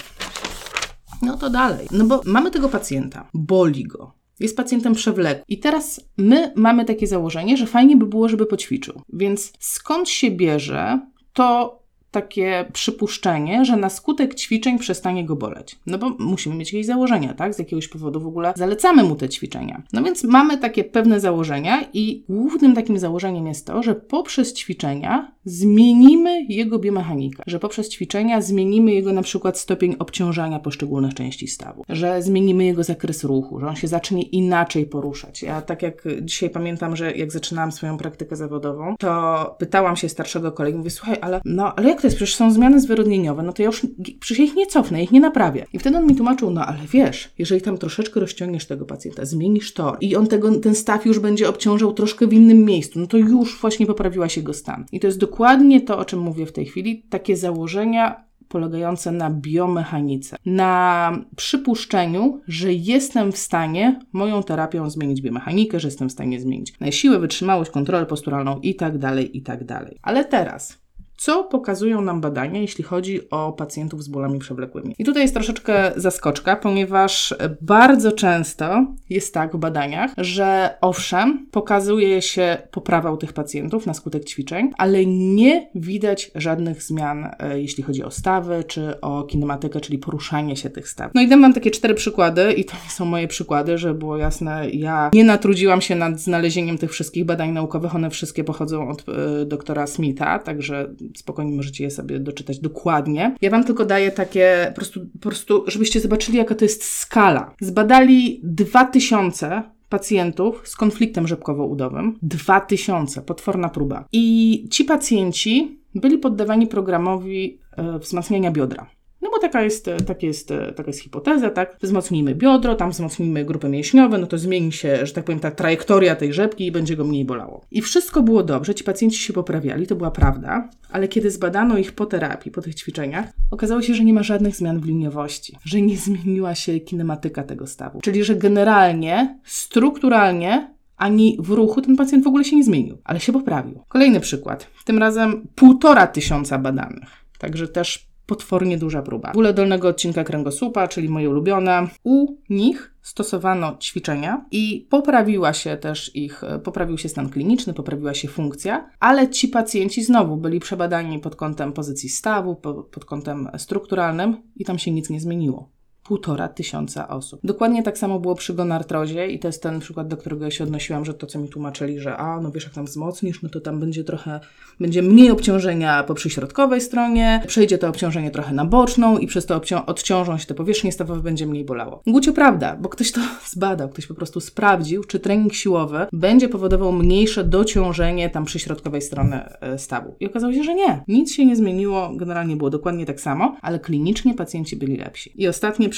No 1.23 1.37
to 1.37 1.51
dalej. 1.51 1.87
No 1.91 2.05
bo 2.05 2.21
mamy 2.25 2.51
tego 2.51 2.69
pacjenta, 2.69 3.29
boli 3.35 3.85
go, 3.85 4.13
jest 4.41 4.57
pacjentem 4.57 4.95
przewlekłym. 4.95 5.45
I 5.49 5.59
teraz 5.59 6.01
my 6.17 6.53
mamy 6.57 6.85
takie 6.85 7.07
założenie, 7.07 7.57
że 7.57 7.67
fajnie 7.67 7.97
by 7.97 8.07
było, 8.07 8.29
żeby 8.29 8.47
poćwiczył. 8.47 9.03
Więc 9.13 9.53
skąd 9.59 10.09
się 10.09 10.31
bierze 10.31 11.01
to 11.33 11.79
takie 12.11 12.65
przypuszczenie, 12.73 13.65
że 13.65 13.77
na 13.77 13.91
skutek 13.91 14.35
ćwiczeń 14.35 14.79
przestanie 14.79 15.25
go 15.25 15.37
boleć. 15.37 15.79
No 15.87 15.99
bo 15.99 16.11
musimy 16.19 16.57
mieć 16.57 16.73
jakieś 16.73 16.87
założenia, 16.87 17.35
tak? 17.35 17.55
Z 17.55 17.59
jakiegoś 17.59 17.89
powodu 17.89 18.21
w 18.21 18.27
ogóle 18.27 18.53
zalecamy 18.57 19.03
mu 19.05 19.17
te 19.17 19.29
ćwiczenia. 19.29 19.83
No 19.93 20.03
więc 20.03 20.25
mamy 20.25 20.59
takie 20.59 20.85
pewne 20.85 21.21
założenia 21.21 21.85
i 21.93 22.25
głównym 22.29 22.75
takim 22.75 22.99
założeniem 22.99 23.47
jest 23.47 23.67
to, 23.67 23.83
że 23.83 23.95
poprzez 23.95 24.55
ćwiczenia 24.55 25.33
zmienimy 25.45 26.43
jego 26.49 26.79
biomechanikę, 26.79 27.43
że 27.47 27.59
poprzez 27.59 27.89
ćwiczenia 27.89 28.41
zmienimy 28.41 28.93
jego 28.93 29.13
na 29.13 29.23
przykład 29.23 29.59
stopień 29.59 29.97
obciążania 29.99 30.59
poszczególnych 30.59 31.15
części 31.15 31.49
stawu, 31.49 31.85
że 31.89 32.23
zmienimy 32.23 32.65
jego 32.65 32.85
zakres 32.85 33.25
ruchu, 33.25 33.61
że 33.61 33.67
on 33.67 33.77
się 33.77 33.89
zacznie 33.89 34.23
inaczej 34.23 34.87
poruszać. 34.87 35.43
Ja 35.43 35.63
tak 35.63 35.83
jak 35.83 36.05
dzisiaj 36.23 36.51
pamiętam, 36.51 36.97
że 36.97 37.13
jak 37.13 37.33
zaczynałam 37.33 37.73
swoją 37.73 37.99
praktykę 37.99 38.37
zawodową, 38.37 38.97
to 38.99 39.57
pytałam 39.59 39.97
się 39.97 40.09
starszego 40.09 40.53
kolegi, 40.53 40.79
mówię, 40.79 40.91
słuchaj, 40.91 41.17
ale 41.21 41.41
no, 41.45 41.75
ale 41.75 41.89
jak 41.89 41.98
to 42.01 42.07
jest? 42.07 42.17
Przecież 42.17 42.35
są 42.35 42.51
zmiany 42.51 42.81
zwyrodnieniowe, 42.81 43.43
no 43.43 43.53
to 43.53 43.63
ja 43.63 43.67
już 43.67 43.87
przecież 44.21 44.47
ich 44.47 44.57
nie 44.57 44.67
cofnę, 44.67 45.03
ich 45.03 45.13
nie 45.13 45.21
naprawię. 45.21 45.67
I 45.73 45.79
wtedy 45.79 45.99
on 45.99 46.07
mi 46.07 46.17
tłumaczył, 46.17 46.51
no 46.51 46.67
ale 46.67 46.79
wiesz, 46.93 47.33
jeżeli 47.39 47.61
tam 47.61 47.79
troszeczkę 47.79 48.21
rozciągniesz 48.21 48.67
tego 48.67 48.85
pacjenta, 48.85 49.25
zmienisz 49.25 49.75
tor 49.75 49.97
i 50.01 50.17
on 50.17 50.27
tego, 50.27 50.61
ten 50.61 50.75
staw 50.75 51.07
już 51.07 51.19
będzie 51.19 51.49
obciążał 51.49 51.93
troszkę 51.93 52.27
w 52.27 52.33
innym 52.33 52.65
miejscu, 52.65 52.99
no 52.99 53.07
to 53.07 53.17
już 53.17 53.61
właśnie 53.61 53.87
poprawiła 53.87 54.29
się 54.29 54.41
jego 54.41 54.55
stan. 54.55 54.85
I 54.93 55.01
to 55.01 55.07
jest 55.07 55.19
dokładnie 55.19 55.81
to, 55.81 55.99
o 55.99 56.05
czym 56.05 56.21
mówię 56.21 56.47
w 56.47 56.53
tej 56.53 56.67
chwili, 56.67 57.03
takie 57.11 57.37
założenia 57.37 58.29
polegające 58.49 59.13
na 59.13 59.31
biomechanice, 59.31 60.37
na 60.47 61.13
przypuszczeniu, 61.37 62.41
że 62.49 62.73
jestem 62.73 63.33
w 63.33 63.39
stanie 63.39 64.01
moją 64.13 64.43
terapią 64.43 64.91
zmienić 64.91 65.23
biomechanikę, 65.23 65.81
że 65.81 65.89
jestem 65.89 66.09
w 66.09 66.13
stanie 66.13 66.41
zmienić 66.41 66.73
siłę, 66.91 67.19
wytrzymałość, 67.19 67.71
kontrolę 67.71 68.07
posturalną 68.07 68.61
i 68.61 68.75
tak 68.75 68.99
dalej, 68.99 69.37
i 69.37 69.43
tak 69.43 69.65
dalej. 69.65 69.99
Ale 70.03 70.25
teraz 70.25 70.79
co 71.19 71.45
pokazują 71.45 72.01
nam 72.01 72.21
badania, 72.21 72.61
jeśli 72.61 72.85
chodzi 72.85 73.31
o 73.31 73.53
pacjentów 73.53 74.05
z 74.05 74.09
bólami 74.09 74.39
przewlekłymi. 74.39 74.95
I 74.99 75.05
tutaj 75.05 75.23
jest 75.23 75.35
troszeczkę 75.35 75.93
zaskoczka, 75.97 76.57
ponieważ 76.57 77.35
bardzo 77.61 78.13
często 78.13 78.87
jest 79.11 79.35
tak 79.35 79.57
w 79.57 79.59
badaniach, 79.59 80.11
że 80.19 80.79
owszem, 80.81 81.47
pokazuje 81.51 82.23
się 82.23 82.57
poprawa 82.71 83.13
u 83.13 83.17
tych 83.17 83.33
pacjentów 83.33 83.87
na 83.87 83.95
skutek 83.95 84.25
ćwiczeń, 84.25 84.71
ale 84.77 85.07
nie 85.07 85.71
widać 85.75 86.31
żadnych 86.35 86.83
zmian, 86.83 87.31
e, 87.39 87.61
jeśli 87.61 87.83
chodzi 87.83 88.05
o 88.05 88.11
stawy 88.11 88.65
czy 88.65 89.01
o 89.01 89.23
kinematykę, 89.23 89.81
czyli 89.81 89.99
poruszanie 89.99 90.57
się 90.57 90.71
tych 90.71 90.89
staw. 90.89 91.11
No 91.15 91.23
i 91.23 91.29
dam 91.29 91.41
Wam 91.41 91.53
takie 91.53 91.71
cztery 91.71 91.95
przykłady 91.95 92.53
i 92.53 92.65
to 92.65 92.73
nie 92.85 92.91
są 92.91 93.05
moje 93.05 93.29
przykłady, 93.29 93.79
żeby 93.79 93.99
było 93.99 94.17
jasne, 94.17 94.71
ja 94.71 95.11
nie 95.13 95.25
natrudziłam 95.25 95.81
się 95.81 95.95
nad 95.95 96.21
znalezieniem 96.21 96.79
tych 96.79 96.91
wszystkich 96.91 97.25
badań 97.25 97.51
naukowych, 97.51 97.95
one 97.95 98.11
wszystkie 98.11 98.45
pochodzą 98.45 98.89
od 98.89 99.05
y, 99.43 99.47
doktora 99.47 99.87
Smitha, 99.87 100.39
także 100.39 100.95
spokojnie 101.17 101.57
możecie 101.57 101.85
je 101.85 101.91
sobie 101.91 102.21
doczytać 102.21 102.59
dokładnie. 102.59 103.35
Ja 103.41 103.51
Wam 103.51 103.65
tylko 103.65 103.85
daję 103.85 104.11
takie, 104.11 104.67
po 104.69 104.75
prostu, 104.75 105.01
po 105.13 105.19
prostu 105.29 105.65
żebyście 105.67 106.01
zobaczyli, 106.01 106.39
jaka 106.39 106.55
to 106.55 106.65
jest 106.65 106.85
skala. 106.85 107.55
Zbadali 107.61 108.41
2000 108.43 109.63
pacjentów 109.89 110.69
z 110.69 110.77
konfliktem 110.77 111.27
rzepkowo-udowym. 111.27 112.19
2000, 112.23 113.23
potworna 113.23 113.69
próba. 113.69 114.05
I 114.13 114.67
ci 114.71 114.85
pacjenci 114.85 115.79
byli 115.95 116.19
poddawani 116.19 116.67
programowi 116.67 117.59
e, 117.77 117.99
wzmacniania 117.99 118.51
biodra. 118.51 118.87
No 119.23 119.31
bo 119.31 119.39
taka 119.39 119.63
jest, 119.63 119.91
taka 120.07 120.27
jest, 120.27 120.49
taka 120.77 120.87
jest 120.87 121.01
hipoteza, 121.01 121.51
tak? 121.51 121.77
Wzmocnijmy 121.83 122.35
biodro, 122.35 122.75
tam 122.75 122.91
wzmocnijmy 122.91 123.45
grupy 123.45 123.69
mięśniowe, 123.69 124.19
no 124.19 124.27
to 124.27 124.39
zmieni 124.39 124.73
się, 124.73 125.07
że 125.07 125.13
tak 125.13 125.25
powiem, 125.25 125.41
ta 125.41 125.51
trajektoria 125.51 126.17
tej 126.17 126.33
rzepki 126.33 126.67
i 126.67 126.73
będzie 126.73 126.97
go 126.97 127.05
mniej 127.05 127.25
bolało. 127.25 127.65
I 127.71 127.83
wszystko 127.83 128.23
było 128.23 128.43
dobrze, 128.43 128.75
ci 128.75 128.85
pacjenci 128.85 129.19
się 129.19 129.33
poprawiali, 129.33 129.87
to 129.87 129.97
była 129.97 130.11
prawda, 130.11 130.69
ale 130.91 131.09
kiedy 131.09 131.31
zbadano 131.31 131.79
ich 131.79 131.93
po 131.93 132.07
terapii, 132.07 132.53
po 132.53 132.63
tych 132.63 132.75
ćwiczeniach, 132.75 133.29
okazało 133.51 133.83
się, 133.83 133.95
że 133.95 134.05
nie 134.05 134.15
ma 134.15 134.23
żadnych 134.23 134.57
zmian 134.57 134.81
w 134.81 134.85
liniowości, 134.85 135.57
że 135.65 135.81
nie 135.81 135.97
zmieniła 136.07 136.55
się 136.55 136.81
kinematyka 136.81 137.43
tego 137.43 137.67
stawu. 137.67 138.01
Czyli, 138.01 138.25
że 138.25 138.37
generalnie, 138.37 139.39
strukturalnie 139.45 140.75
ani 140.97 141.39
w 141.41 141.51
ruchu 141.51 141.83
ten 141.83 141.97
pacjent 141.97 142.25
w 142.25 142.29
ogóle 142.29 142.45
się 142.45 142.57
nie 142.57 142.65
zmienił, 142.65 142.99
ale 143.05 143.21
się 143.21 143.33
poprawił. 143.33 143.83
Kolejny 143.89 144.21
przykład. 144.21 144.71
Tym 144.85 144.99
razem 144.99 145.49
półtora 145.55 146.07
tysiąca 146.07 146.59
badanych. 146.59 147.09
Także 147.39 147.69
też 147.69 148.08
potwornie 148.29 148.79
duża 148.79 149.03
próba. 149.03 149.33
Bóle 149.33 149.55
dolnego 149.55 149.89
odcinka 149.89 150.25
kręgosłupa, 150.25 150.89
czyli 150.89 151.09
moje 151.09 151.31
ulubione. 151.31 151.89
U 152.05 152.37
nich 152.49 152.95
stosowano 153.03 153.77
ćwiczenia 153.81 154.45
i 154.51 154.87
poprawiła 154.91 155.53
się 155.53 155.77
też 155.77 156.17
ich, 156.17 156.43
poprawił 156.65 156.99
się 156.99 157.09
stan 157.09 157.29
kliniczny, 157.31 157.75
poprawiła 157.75 158.15
się 158.15 158.29
funkcja, 158.29 158.91
ale 159.01 159.29
ci 159.29 159.49
pacjenci 159.49 160.05
znowu 160.05 160.37
byli 160.37 160.61
przebadani 160.61 161.19
pod 161.19 161.37
kątem 161.37 161.73
pozycji 161.73 162.09
stawu, 162.09 162.57
pod 162.91 163.05
kątem 163.05 163.49
strukturalnym 163.57 164.37
i 164.57 164.65
tam 164.65 164.79
się 164.79 164.91
nic 164.91 165.11
nie 165.11 165.21
zmieniło 165.21 165.78
półtora 166.09 166.49
tysiąca 166.49 167.09
osób. 167.09 167.41
Dokładnie 167.45 167.83
tak 167.83 167.99
samo 167.99 168.21
było 168.21 168.35
przy 168.35 168.55
gonartrozie 168.55 169.27
i 169.27 169.39
to 169.39 169.49
jest 169.49 169.63
ten 169.63 169.81
przykład, 169.81 170.09
do 170.09 170.17
którego 170.17 170.45
ja 170.45 170.51
się 170.51 170.65
odnosiłam, 170.65 171.05
że 171.05 171.15
to, 171.15 171.27
co 171.27 171.39
mi 171.39 171.49
tłumaczyli, 171.49 172.01
że 172.01 172.17
a, 172.17 172.41
no 172.41 172.51
wiesz, 172.51 172.65
jak 172.65 172.73
tam 172.73 172.85
wzmocnisz, 172.85 173.43
no 173.43 173.49
to 173.49 173.61
tam 173.61 173.81
będzie 173.81 174.05
trochę, 174.05 174.41
będzie 174.81 175.03
mniej 175.03 175.31
obciążenia 175.31 176.03
po 176.03 176.15
przyśrodkowej 176.15 176.81
stronie, 176.81 177.43
przejdzie 177.47 177.79
to 177.79 177.89
obciążenie 177.89 178.31
trochę 178.31 178.55
na 178.55 178.65
boczną 178.65 179.19
i 179.19 179.27
przez 179.27 179.47
to 179.47 179.61
odciążą 179.87 180.39
się 180.39 180.47
te 180.47 180.55
powierzchnie 180.55 180.93
stawowe, 180.93 181.23
będzie 181.23 181.47
mniej 181.47 181.65
bolało. 181.65 182.03
Gucio 182.07 182.33
prawda, 182.33 182.77
bo 182.77 182.89
ktoś 182.89 183.13
to 183.13 183.21
zbadał, 183.55 183.89
ktoś 183.89 184.07
po 184.07 184.15
prostu 184.15 184.41
sprawdził, 184.41 185.05
czy 185.05 185.21
trening 185.21 185.55
siłowy 185.55 186.07
będzie 186.13 186.49
powodował 186.49 186.93
mniejsze 186.93 187.45
dociążenie 187.45 188.31
tam 188.31 188.45
przyśrodkowej 188.45 189.03
strony 189.03 189.43
e, 189.61 189.79
stawu. 189.79 190.15
I 190.21 190.27
okazało 190.27 190.53
się, 190.53 190.65
że 190.65 190.75
nie. 190.75 191.05
Nic 191.09 191.33
się 191.33 191.47
nie 191.47 191.57
zmieniło, 191.57 192.13
generalnie 192.17 192.57
było 192.57 192.71
dokładnie 192.71 193.07
tak 193.07 193.21
samo, 193.21 193.57
ale 193.63 193.79
klinicznie 193.79 194.35
pacjenci 194.35 194.77
byli 194.77 194.97
lepsi. 194.97 195.33
I 195.43 195.49
ostatnie 195.49 195.89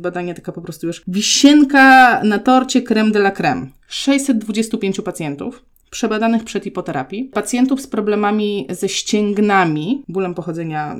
badanie 0.00 0.34
taka 0.34 0.52
po 0.52 0.60
prostu 0.60 0.86
już 0.86 1.02
wisienka 1.08 2.20
na 2.24 2.38
torcie 2.38 2.82
creme 2.82 3.10
de 3.10 3.18
la 3.18 3.30
creme. 3.30 3.66
625 3.88 5.00
pacjentów 5.00 5.64
przebadanych 5.90 6.44
przed 6.44 6.64
hipoterapii, 6.64 7.24
pacjentów 7.24 7.80
z 7.80 7.86
problemami 7.86 8.66
ze 8.70 8.88
ścięgnami, 8.88 10.02
bólem 10.08 10.34
pochodzenia, 10.34 10.96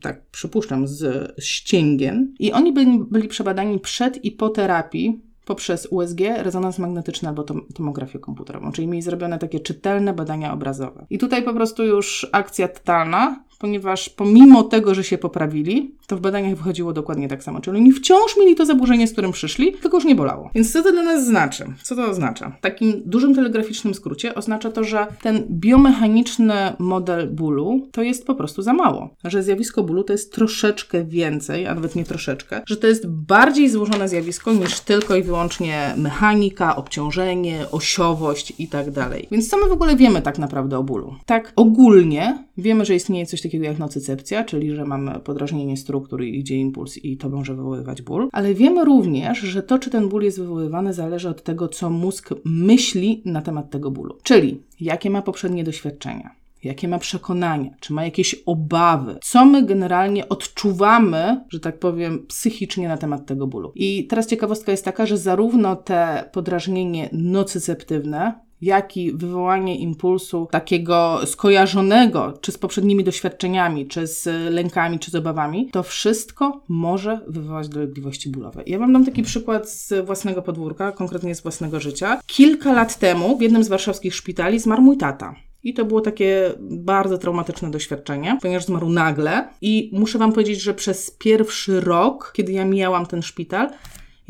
tak 0.00 0.22
przypuszczam, 0.26 0.88
z 0.88 1.32
ścięgien 1.40 2.34
i 2.38 2.52
oni 2.52 2.72
byli, 2.72 2.98
byli 3.10 3.28
przebadani 3.28 3.78
przed 3.78 4.24
i 4.24 4.32
po 4.32 4.48
terapii 4.48 5.20
poprzez 5.44 5.88
USG, 5.90 6.20
rezonans 6.36 6.78
magnetyczny 6.78 7.28
albo 7.28 7.44
tomografię 7.74 8.18
komputerową, 8.18 8.72
czyli 8.72 8.88
mieli 8.88 9.02
zrobione 9.02 9.38
takie 9.38 9.60
czytelne 9.60 10.12
badania 10.12 10.52
obrazowe. 10.52 11.06
I 11.10 11.18
tutaj 11.18 11.42
po 11.42 11.54
prostu 11.54 11.84
już 11.84 12.28
akcja 12.32 12.68
totalna, 12.68 13.44
ponieważ 13.60 14.08
pomimo 14.08 14.62
tego, 14.62 14.94
że 14.94 15.04
się 15.04 15.18
poprawili, 15.18 15.94
to 16.06 16.16
w 16.16 16.20
badaniach 16.20 16.56
wychodziło 16.56 16.92
dokładnie 16.92 17.28
tak 17.28 17.42
samo. 17.44 17.60
Czyli 17.60 17.76
oni 17.76 17.92
wciąż 17.92 18.36
mieli 18.36 18.54
to 18.54 18.66
zaburzenie, 18.66 19.06
z 19.06 19.12
którym 19.12 19.32
przyszli, 19.32 19.72
tylko 19.72 19.96
już 19.96 20.04
nie 20.04 20.14
bolało. 20.14 20.50
Więc 20.54 20.72
co 20.72 20.82
to 20.82 20.92
dla 20.92 21.02
nas 21.02 21.26
znaczy? 21.26 21.64
Co 21.82 21.96
to 21.96 22.10
oznacza? 22.10 22.52
W 22.58 22.60
takim 22.60 23.02
dużym 23.06 23.34
telegraficznym 23.34 23.94
skrócie 23.94 24.34
oznacza 24.34 24.70
to, 24.70 24.84
że 24.84 25.06
ten 25.22 25.44
biomechaniczny 25.50 26.54
model 26.78 27.30
bólu 27.30 27.88
to 27.92 28.02
jest 28.02 28.26
po 28.26 28.34
prostu 28.34 28.62
za 28.62 28.72
mało. 28.72 29.10
Że 29.24 29.42
zjawisko 29.42 29.82
bólu 29.82 30.04
to 30.04 30.12
jest 30.12 30.32
troszeczkę 30.32 31.04
więcej, 31.04 31.66
a 31.66 31.74
nawet 31.74 31.96
nie 31.96 32.04
troszeczkę, 32.04 32.62
że 32.66 32.76
to 32.76 32.86
jest 32.86 33.06
bardziej 33.06 33.68
złożone 33.68 34.08
zjawisko 34.08 34.52
niż 34.52 34.80
tylko 34.80 35.16
i 35.16 35.22
wyłącznie 35.22 35.94
mechanika, 35.96 36.76
obciążenie, 36.76 37.66
osiowość 37.72 38.52
i 38.58 38.68
tak 38.68 38.90
dalej. 38.90 39.28
Więc 39.30 39.48
co 39.48 39.56
my 39.56 39.68
w 39.68 39.72
ogóle 39.72 39.96
wiemy 39.96 40.22
tak 40.22 40.38
naprawdę 40.38 40.78
o 40.78 40.82
bólu? 40.82 41.14
Tak 41.26 41.52
ogólnie 41.56 42.44
wiemy, 42.58 42.84
że 42.84 42.94
istnieje 42.94 43.26
coś 43.26 43.42
takiego 43.42 43.49
jak 43.58 43.78
nocycepcja, 43.78 44.44
czyli 44.44 44.74
że 44.74 44.84
mamy 44.84 45.20
podrażnienie 45.20 45.76
struktur 45.76 46.10
który 46.10 46.28
idzie 46.28 46.56
impuls 46.56 46.96
i 46.96 47.16
to 47.16 47.28
może 47.28 47.54
wywoływać 47.54 48.02
ból. 48.02 48.28
Ale 48.32 48.54
wiemy 48.54 48.84
również, 48.84 49.38
że 49.38 49.62
to, 49.62 49.78
czy 49.78 49.90
ten 49.90 50.08
ból 50.08 50.22
jest 50.22 50.38
wywoływany, 50.38 50.94
zależy 50.94 51.28
od 51.28 51.42
tego, 51.42 51.68
co 51.68 51.90
mózg 51.90 52.34
myśli 52.44 53.22
na 53.24 53.42
temat 53.42 53.70
tego 53.70 53.90
bólu. 53.90 54.16
Czyli 54.22 54.62
jakie 54.80 55.10
ma 55.10 55.22
poprzednie 55.22 55.64
doświadczenia 55.64 56.40
jakie 56.64 56.88
ma 56.88 56.98
przekonania, 56.98 57.70
czy 57.80 57.92
ma 57.92 58.04
jakieś 58.04 58.34
obawy, 58.46 59.18
co 59.22 59.44
my 59.44 59.62
generalnie 59.62 60.28
odczuwamy, 60.28 61.44
że 61.48 61.60
tak 61.60 61.78
powiem, 61.78 62.26
psychicznie 62.26 62.88
na 62.88 62.96
temat 62.96 63.26
tego 63.26 63.46
bólu. 63.46 63.72
I 63.74 64.06
teraz 64.06 64.26
ciekawostka 64.26 64.72
jest 64.72 64.84
taka, 64.84 65.06
że 65.06 65.18
zarówno 65.18 65.76
te 65.76 66.30
podrażnienie 66.32 67.08
nocyceptywne, 67.12 68.34
jak 68.62 68.96
i 68.96 69.12
wywołanie 69.12 69.78
impulsu 69.78 70.48
takiego 70.50 71.20
skojarzonego, 71.26 72.38
czy 72.40 72.52
z 72.52 72.58
poprzednimi 72.58 73.04
doświadczeniami, 73.04 73.86
czy 73.86 74.06
z 74.06 74.26
lękami, 74.52 74.98
czy 74.98 75.10
z 75.10 75.14
obawami, 75.14 75.70
to 75.72 75.82
wszystko 75.82 76.62
może 76.68 77.20
wywołać 77.28 77.68
dolegliwości 77.68 78.30
bólowe. 78.30 78.62
Ja 78.66 78.78
wam 78.78 78.92
dam 78.92 79.04
taki 79.04 79.22
przykład 79.22 79.70
z 79.70 80.06
własnego 80.06 80.42
podwórka, 80.42 80.92
konkretnie 80.92 81.34
z 81.34 81.40
własnego 81.40 81.80
życia. 81.80 82.20
Kilka 82.26 82.72
lat 82.72 82.98
temu 82.98 83.38
w 83.38 83.42
jednym 83.42 83.64
z 83.64 83.68
warszawskich 83.68 84.14
szpitali 84.14 84.58
zmarł 84.58 84.82
mój 84.82 84.96
tata. 84.96 85.34
I 85.62 85.74
to 85.74 85.84
było 85.84 86.00
takie 86.00 86.52
bardzo 86.60 87.18
traumatyczne 87.18 87.70
doświadczenie, 87.70 88.38
ponieważ 88.42 88.64
zmarł 88.64 88.88
nagle. 88.88 89.48
I 89.60 89.90
muszę 89.92 90.18
Wam 90.18 90.32
powiedzieć, 90.32 90.62
że 90.62 90.74
przez 90.74 91.10
pierwszy 91.10 91.80
rok, 91.80 92.32
kiedy 92.36 92.52
ja 92.52 92.64
mijałam 92.64 93.06
ten 93.06 93.22
szpital, 93.22 93.70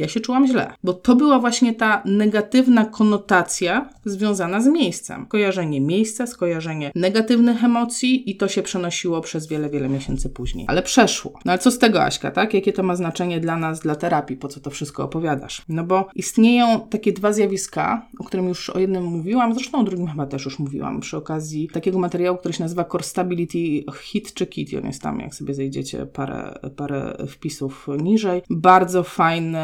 ja 0.00 0.08
się 0.08 0.20
czułam 0.20 0.46
źle, 0.46 0.72
bo 0.84 0.92
to 0.92 1.16
była 1.16 1.38
właśnie 1.38 1.74
ta 1.74 2.02
negatywna 2.04 2.84
konotacja 2.84 3.88
związana 4.04 4.60
z 4.60 4.66
miejscem. 4.66 5.26
Kojarzenie 5.26 5.80
miejsca, 5.80 6.26
skojarzenie 6.26 6.92
negatywnych 6.94 7.64
emocji 7.64 8.30
i 8.30 8.36
to 8.36 8.48
się 8.48 8.62
przenosiło 8.62 9.20
przez 9.20 9.48
wiele, 9.48 9.70
wiele 9.70 9.88
miesięcy 9.88 10.30
później. 10.30 10.66
Ale 10.68 10.82
przeszło. 10.82 11.32
No 11.44 11.52
ale 11.52 11.58
co 11.58 11.70
z 11.70 11.78
tego, 11.78 12.02
Aśka, 12.02 12.30
tak? 12.30 12.54
Jakie 12.54 12.72
to 12.72 12.82
ma 12.82 12.96
znaczenie 12.96 13.40
dla 13.40 13.56
nas, 13.56 13.80
dla 13.80 13.94
terapii? 13.94 14.36
Po 14.36 14.48
co 14.48 14.60
to 14.60 14.70
wszystko 14.70 15.04
opowiadasz? 15.04 15.62
No 15.68 15.84
bo 15.84 16.08
istnieją 16.14 16.80
takie 16.90 17.12
dwa 17.12 17.32
zjawiska, 17.32 18.06
o 18.18 18.24
którym 18.24 18.48
już 18.48 18.70
o 18.70 18.78
jednym 18.78 19.04
mówiłam, 19.04 19.54
zresztą 19.54 19.80
o 19.80 19.84
drugim 19.84 20.06
chyba 20.06 20.26
też 20.26 20.44
już 20.44 20.58
mówiłam 20.58 21.00
przy 21.00 21.16
okazji 21.16 21.68
takiego 21.68 21.98
materiału, 21.98 22.38
który 22.38 22.54
się 22.54 22.62
nazywa 22.62 22.84
Core 22.84 23.04
Stability 23.04 23.58
Hit 24.02 24.34
czy 24.34 24.46
Kit. 24.46 24.74
On 24.78 24.86
jest 24.86 25.02
tam, 25.02 25.20
jak 25.20 25.34
sobie 25.34 25.54
zejdziecie 25.54 26.06
parę, 26.06 26.58
parę 26.76 27.16
wpisów 27.28 27.88
niżej. 28.02 28.42
Bardzo 28.50 29.02
fajny 29.02 29.58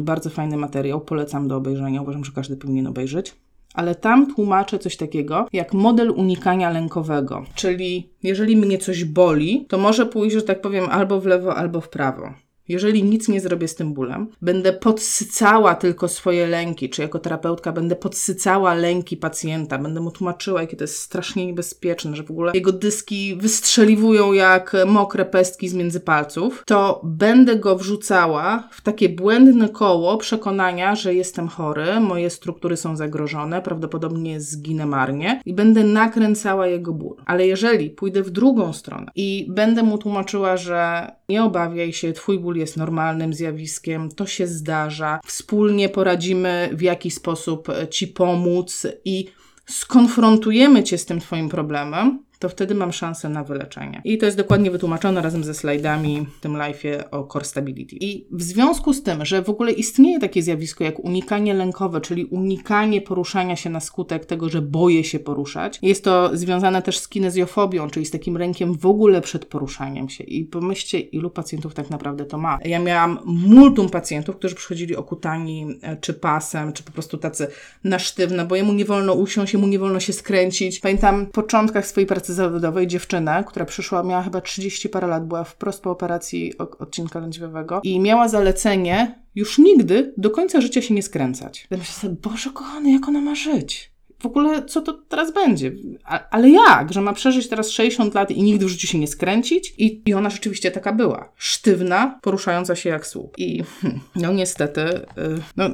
bardzo 0.00 0.30
fajny 0.30 0.56
materiał, 0.56 1.00
polecam 1.00 1.48
do 1.48 1.56
obejrzenia, 1.56 2.02
uważam, 2.02 2.24
że 2.24 2.32
każdy 2.32 2.56
powinien 2.56 2.86
obejrzeć. 2.86 3.34
Ale 3.74 3.94
tam 3.94 4.34
tłumaczę 4.34 4.78
coś 4.78 4.96
takiego 4.96 5.46
jak 5.52 5.74
model 5.74 6.10
unikania 6.10 6.70
lękowego. 6.70 7.44
Czyli 7.54 8.10
jeżeli 8.22 8.56
mnie 8.56 8.78
coś 8.78 9.04
boli, 9.04 9.66
to 9.68 9.78
może 9.78 10.06
pójść, 10.06 10.36
że 10.36 10.42
tak 10.42 10.60
powiem, 10.60 10.84
albo 10.90 11.20
w 11.20 11.26
lewo, 11.26 11.56
albo 11.56 11.80
w 11.80 11.88
prawo. 11.88 12.34
Jeżeli 12.68 13.04
nic 13.04 13.28
nie 13.28 13.40
zrobię 13.40 13.68
z 13.68 13.74
tym 13.74 13.94
bólem, 13.94 14.28
będę 14.42 14.72
podsycała 14.72 15.74
tylko 15.74 16.08
swoje 16.08 16.46
lęki, 16.46 16.90
czy 16.90 17.02
jako 17.02 17.18
terapeutka 17.18 17.72
będę 17.72 17.96
podsycała 17.96 18.74
lęki 18.74 19.16
pacjenta, 19.16 19.78
będę 19.78 20.00
mu 20.00 20.10
tłumaczyła, 20.10 20.60
jakie 20.60 20.76
to 20.76 20.84
jest 20.84 20.98
strasznie 20.98 21.46
niebezpieczne, 21.46 22.16
że 22.16 22.22
w 22.22 22.30
ogóle 22.30 22.52
jego 22.54 22.72
dyski 22.72 23.36
wystrzeliwują 23.36 24.32
jak 24.32 24.76
mokre 24.86 25.24
pestki 25.24 25.68
z 25.68 25.74
między 25.74 26.00
palców, 26.00 26.62
to 26.66 27.00
będę 27.04 27.56
go 27.56 27.76
wrzucała 27.76 28.68
w 28.72 28.80
takie 28.80 29.08
błędne 29.08 29.68
koło 29.68 30.16
przekonania, 30.16 30.94
że 30.94 31.14
jestem 31.14 31.48
chory, 31.48 32.00
moje 32.00 32.30
struktury 32.30 32.76
są 32.76 32.96
zagrożone, 32.96 33.62
prawdopodobnie 33.62 34.40
zginę 34.40 34.86
marnie 34.86 35.40
i 35.44 35.54
będę 35.54 35.84
nakręcała 35.84 36.66
jego 36.66 36.92
ból. 36.92 37.16
Ale 37.26 37.46
jeżeli 37.46 37.90
pójdę 37.90 38.22
w 38.22 38.30
drugą 38.30 38.72
stronę 38.72 39.06
i 39.14 39.46
będę 39.48 39.82
mu 39.82 39.98
tłumaczyła, 39.98 40.56
że 40.56 41.12
nie 41.28 41.44
obawiaj 41.44 41.92
się, 41.92 42.12
twój 42.12 42.38
ból 42.38 42.55
jest 42.56 42.76
normalnym 42.76 43.34
zjawiskiem, 43.34 44.10
to 44.10 44.26
się 44.26 44.46
zdarza. 44.46 45.20
Wspólnie 45.26 45.88
poradzimy, 45.88 46.70
w 46.72 46.82
jaki 46.82 47.10
sposób 47.10 47.68
ci 47.90 48.08
pomóc 48.08 48.86
i 49.04 49.26
skonfrontujemy 49.66 50.82
cię 50.82 50.98
z 50.98 51.06
tym 51.06 51.20
twoim 51.20 51.48
problemem, 51.48 52.25
to 52.38 52.48
wtedy 52.48 52.74
mam 52.74 52.92
szansę 52.92 53.28
na 53.28 53.44
wyleczenie. 53.44 54.00
I 54.04 54.18
to 54.18 54.26
jest 54.26 54.38
dokładnie 54.38 54.70
wytłumaczone 54.70 55.22
razem 55.22 55.44
ze 55.44 55.54
slajdami 55.54 56.26
w 56.38 56.40
tym 56.40 56.52
live'ie 56.52 57.04
o 57.10 57.26
core 57.26 57.44
stability. 57.44 57.96
I 58.00 58.26
w 58.30 58.42
związku 58.42 58.92
z 58.92 59.02
tym, 59.02 59.24
że 59.24 59.42
w 59.42 59.50
ogóle 59.50 59.72
istnieje 59.72 60.20
takie 60.20 60.42
zjawisko 60.42 60.84
jak 60.84 60.98
unikanie 60.98 61.54
lękowe, 61.54 62.00
czyli 62.00 62.24
unikanie 62.24 63.00
poruszania 63.00 63.56
się 63.56 63.70
na 63.70 63.80
skutek 63.80 64.26
tego, 64.26 64.48
że 64.48 64.62
boję 64.62 65.04
się 65.04 65.18
poruszać, 65.18 65.78
jest 65.82 66.04
to 66.04 66.30
związane 66.36 66.82
też 66.82 66.98
z 66.98 67.08
kinezjofobią, 67.08 67.90
czyli 67.90 68.06
z 68.06 68.10
takim 68.10 68.38
lękiem 68.38 68.74
w 68.78 68.86
ogóle 68.86 69.20
przed 69.20 69.44
poruszaniem 69.44 70.08
się. 70.08 70.24
I 70.24 70.44
pomyślcie, 70.44 71.00
ilu 71.00 71.30
pacjentów 71.30 71.74
tak 71.74 71.90
naprawdę 71.90 72.24
to 72.24 72.38
ma. 72.38 72.58
Ja 72.64 72.78
miałam 72.78 73.18
multum 73.24 73.88
pacjentów, 73.88 74.36
którzy 74.36 74.54
przychodzili 74.54 74.96
okutani 74.96 75.66
e, 75.82 75.96
czy 75.96 76.14
pasem, 76.14 76.72
czy 76.72 76.82
po 76.82 76.92
prostu 76.92 77.18
tacy 77.18 77.48
na 77.84 77.98
sztywno, 77.98 78.46
bo 78.46 78.56
jemu 78.56 78.72
nie 78.72 78.84
wolno 78.84 79.14
usiąść, 79.14 79.52
jemu 79.52 79.66
nie 79.66 79.78
wolno 79.78 80.00
się 80.00 80.12
skręcić. 80.12 80.80
Pamiętam 80.80 81.26
w 81.26 81.30
początkach 81.30 81.86
swojej 81.86 82.06
pracy 82.06 82.25
pracy 82.26 82.34
zawodowej 82.34 82.86
dziewczynę, 82.86 83.44
która 83.46 83.66
przyszła, 83.66 84.02
miała 84.02 84.22
chyba 84.22 84.40
30 84.40 84.88
parę 84.88 85.06
lat, 85.06 85.26
była 85.26 85.44
wprost 85.44 85.82
po 85.82 85.90
operacji 85.90 86.58
odcinka 86.58 87.18
lędźwiowego 87.18 87.80
i 87.82 88.00
miała 88.00 88.28
zalecenie 88.28 89.18
już 89.34 89.58
nigdy 89.58 90.14
do 90.16 90.30
końca 90.30 90.60
życia 90.60 90.82
się 90.82 90.94
nie 90.94 91.02
skręcać. 91.02 91.66
Ja 91.70 91.76
myślę 91.76 91.94
sobie, 91.94 92.16
Boże 92.22 92.50
kochany, 92.50 92.92
jak 92.92 93.08
ona 93.08 93.20
ma 93.20 93.34
żyć? 93.34 93.96
w 94.18 94.26
ogóle 94.26 94.64
co 94.64 94.80
to 94.80 94.92
teraz 94.92 95.32
będzie? 95.32 95.72
A, 96.04 96.28
ale 96.30 96.50
jak? 96.50 96.92
Że 96.92 97.00
ma 97.00 97.12
przeżyć 97.12 97.48
teraz 97.48 97.70
60 97.70 98.14
lat 98.14 98.30
i 98.30 98.42
nigdy 98.42 98.66
w 98.66 98.68
życiu 98.68 98.86
się 98.86 98.98
nie 98.98 99.06
skręcić? 99.06 99.74
I, 99.78 100.02
I 100.06 100.14
ona 100.14 100.30
rzeczywiście 100.30 100.70
taka 100.70 100.92
była. 100.92 101.32
Sztywna, 101.36 102.18
poruszająca 102.22 102.76
się 102.76 102.88
jak 102.88 103.06
słup. 103.06 103.38
I 103.38 103.62
hmm, 103.80 104.00
no 104.16 104.32
niestety, 104.32 104.80
yy, 105.16 105.42
no, 105.56 105.70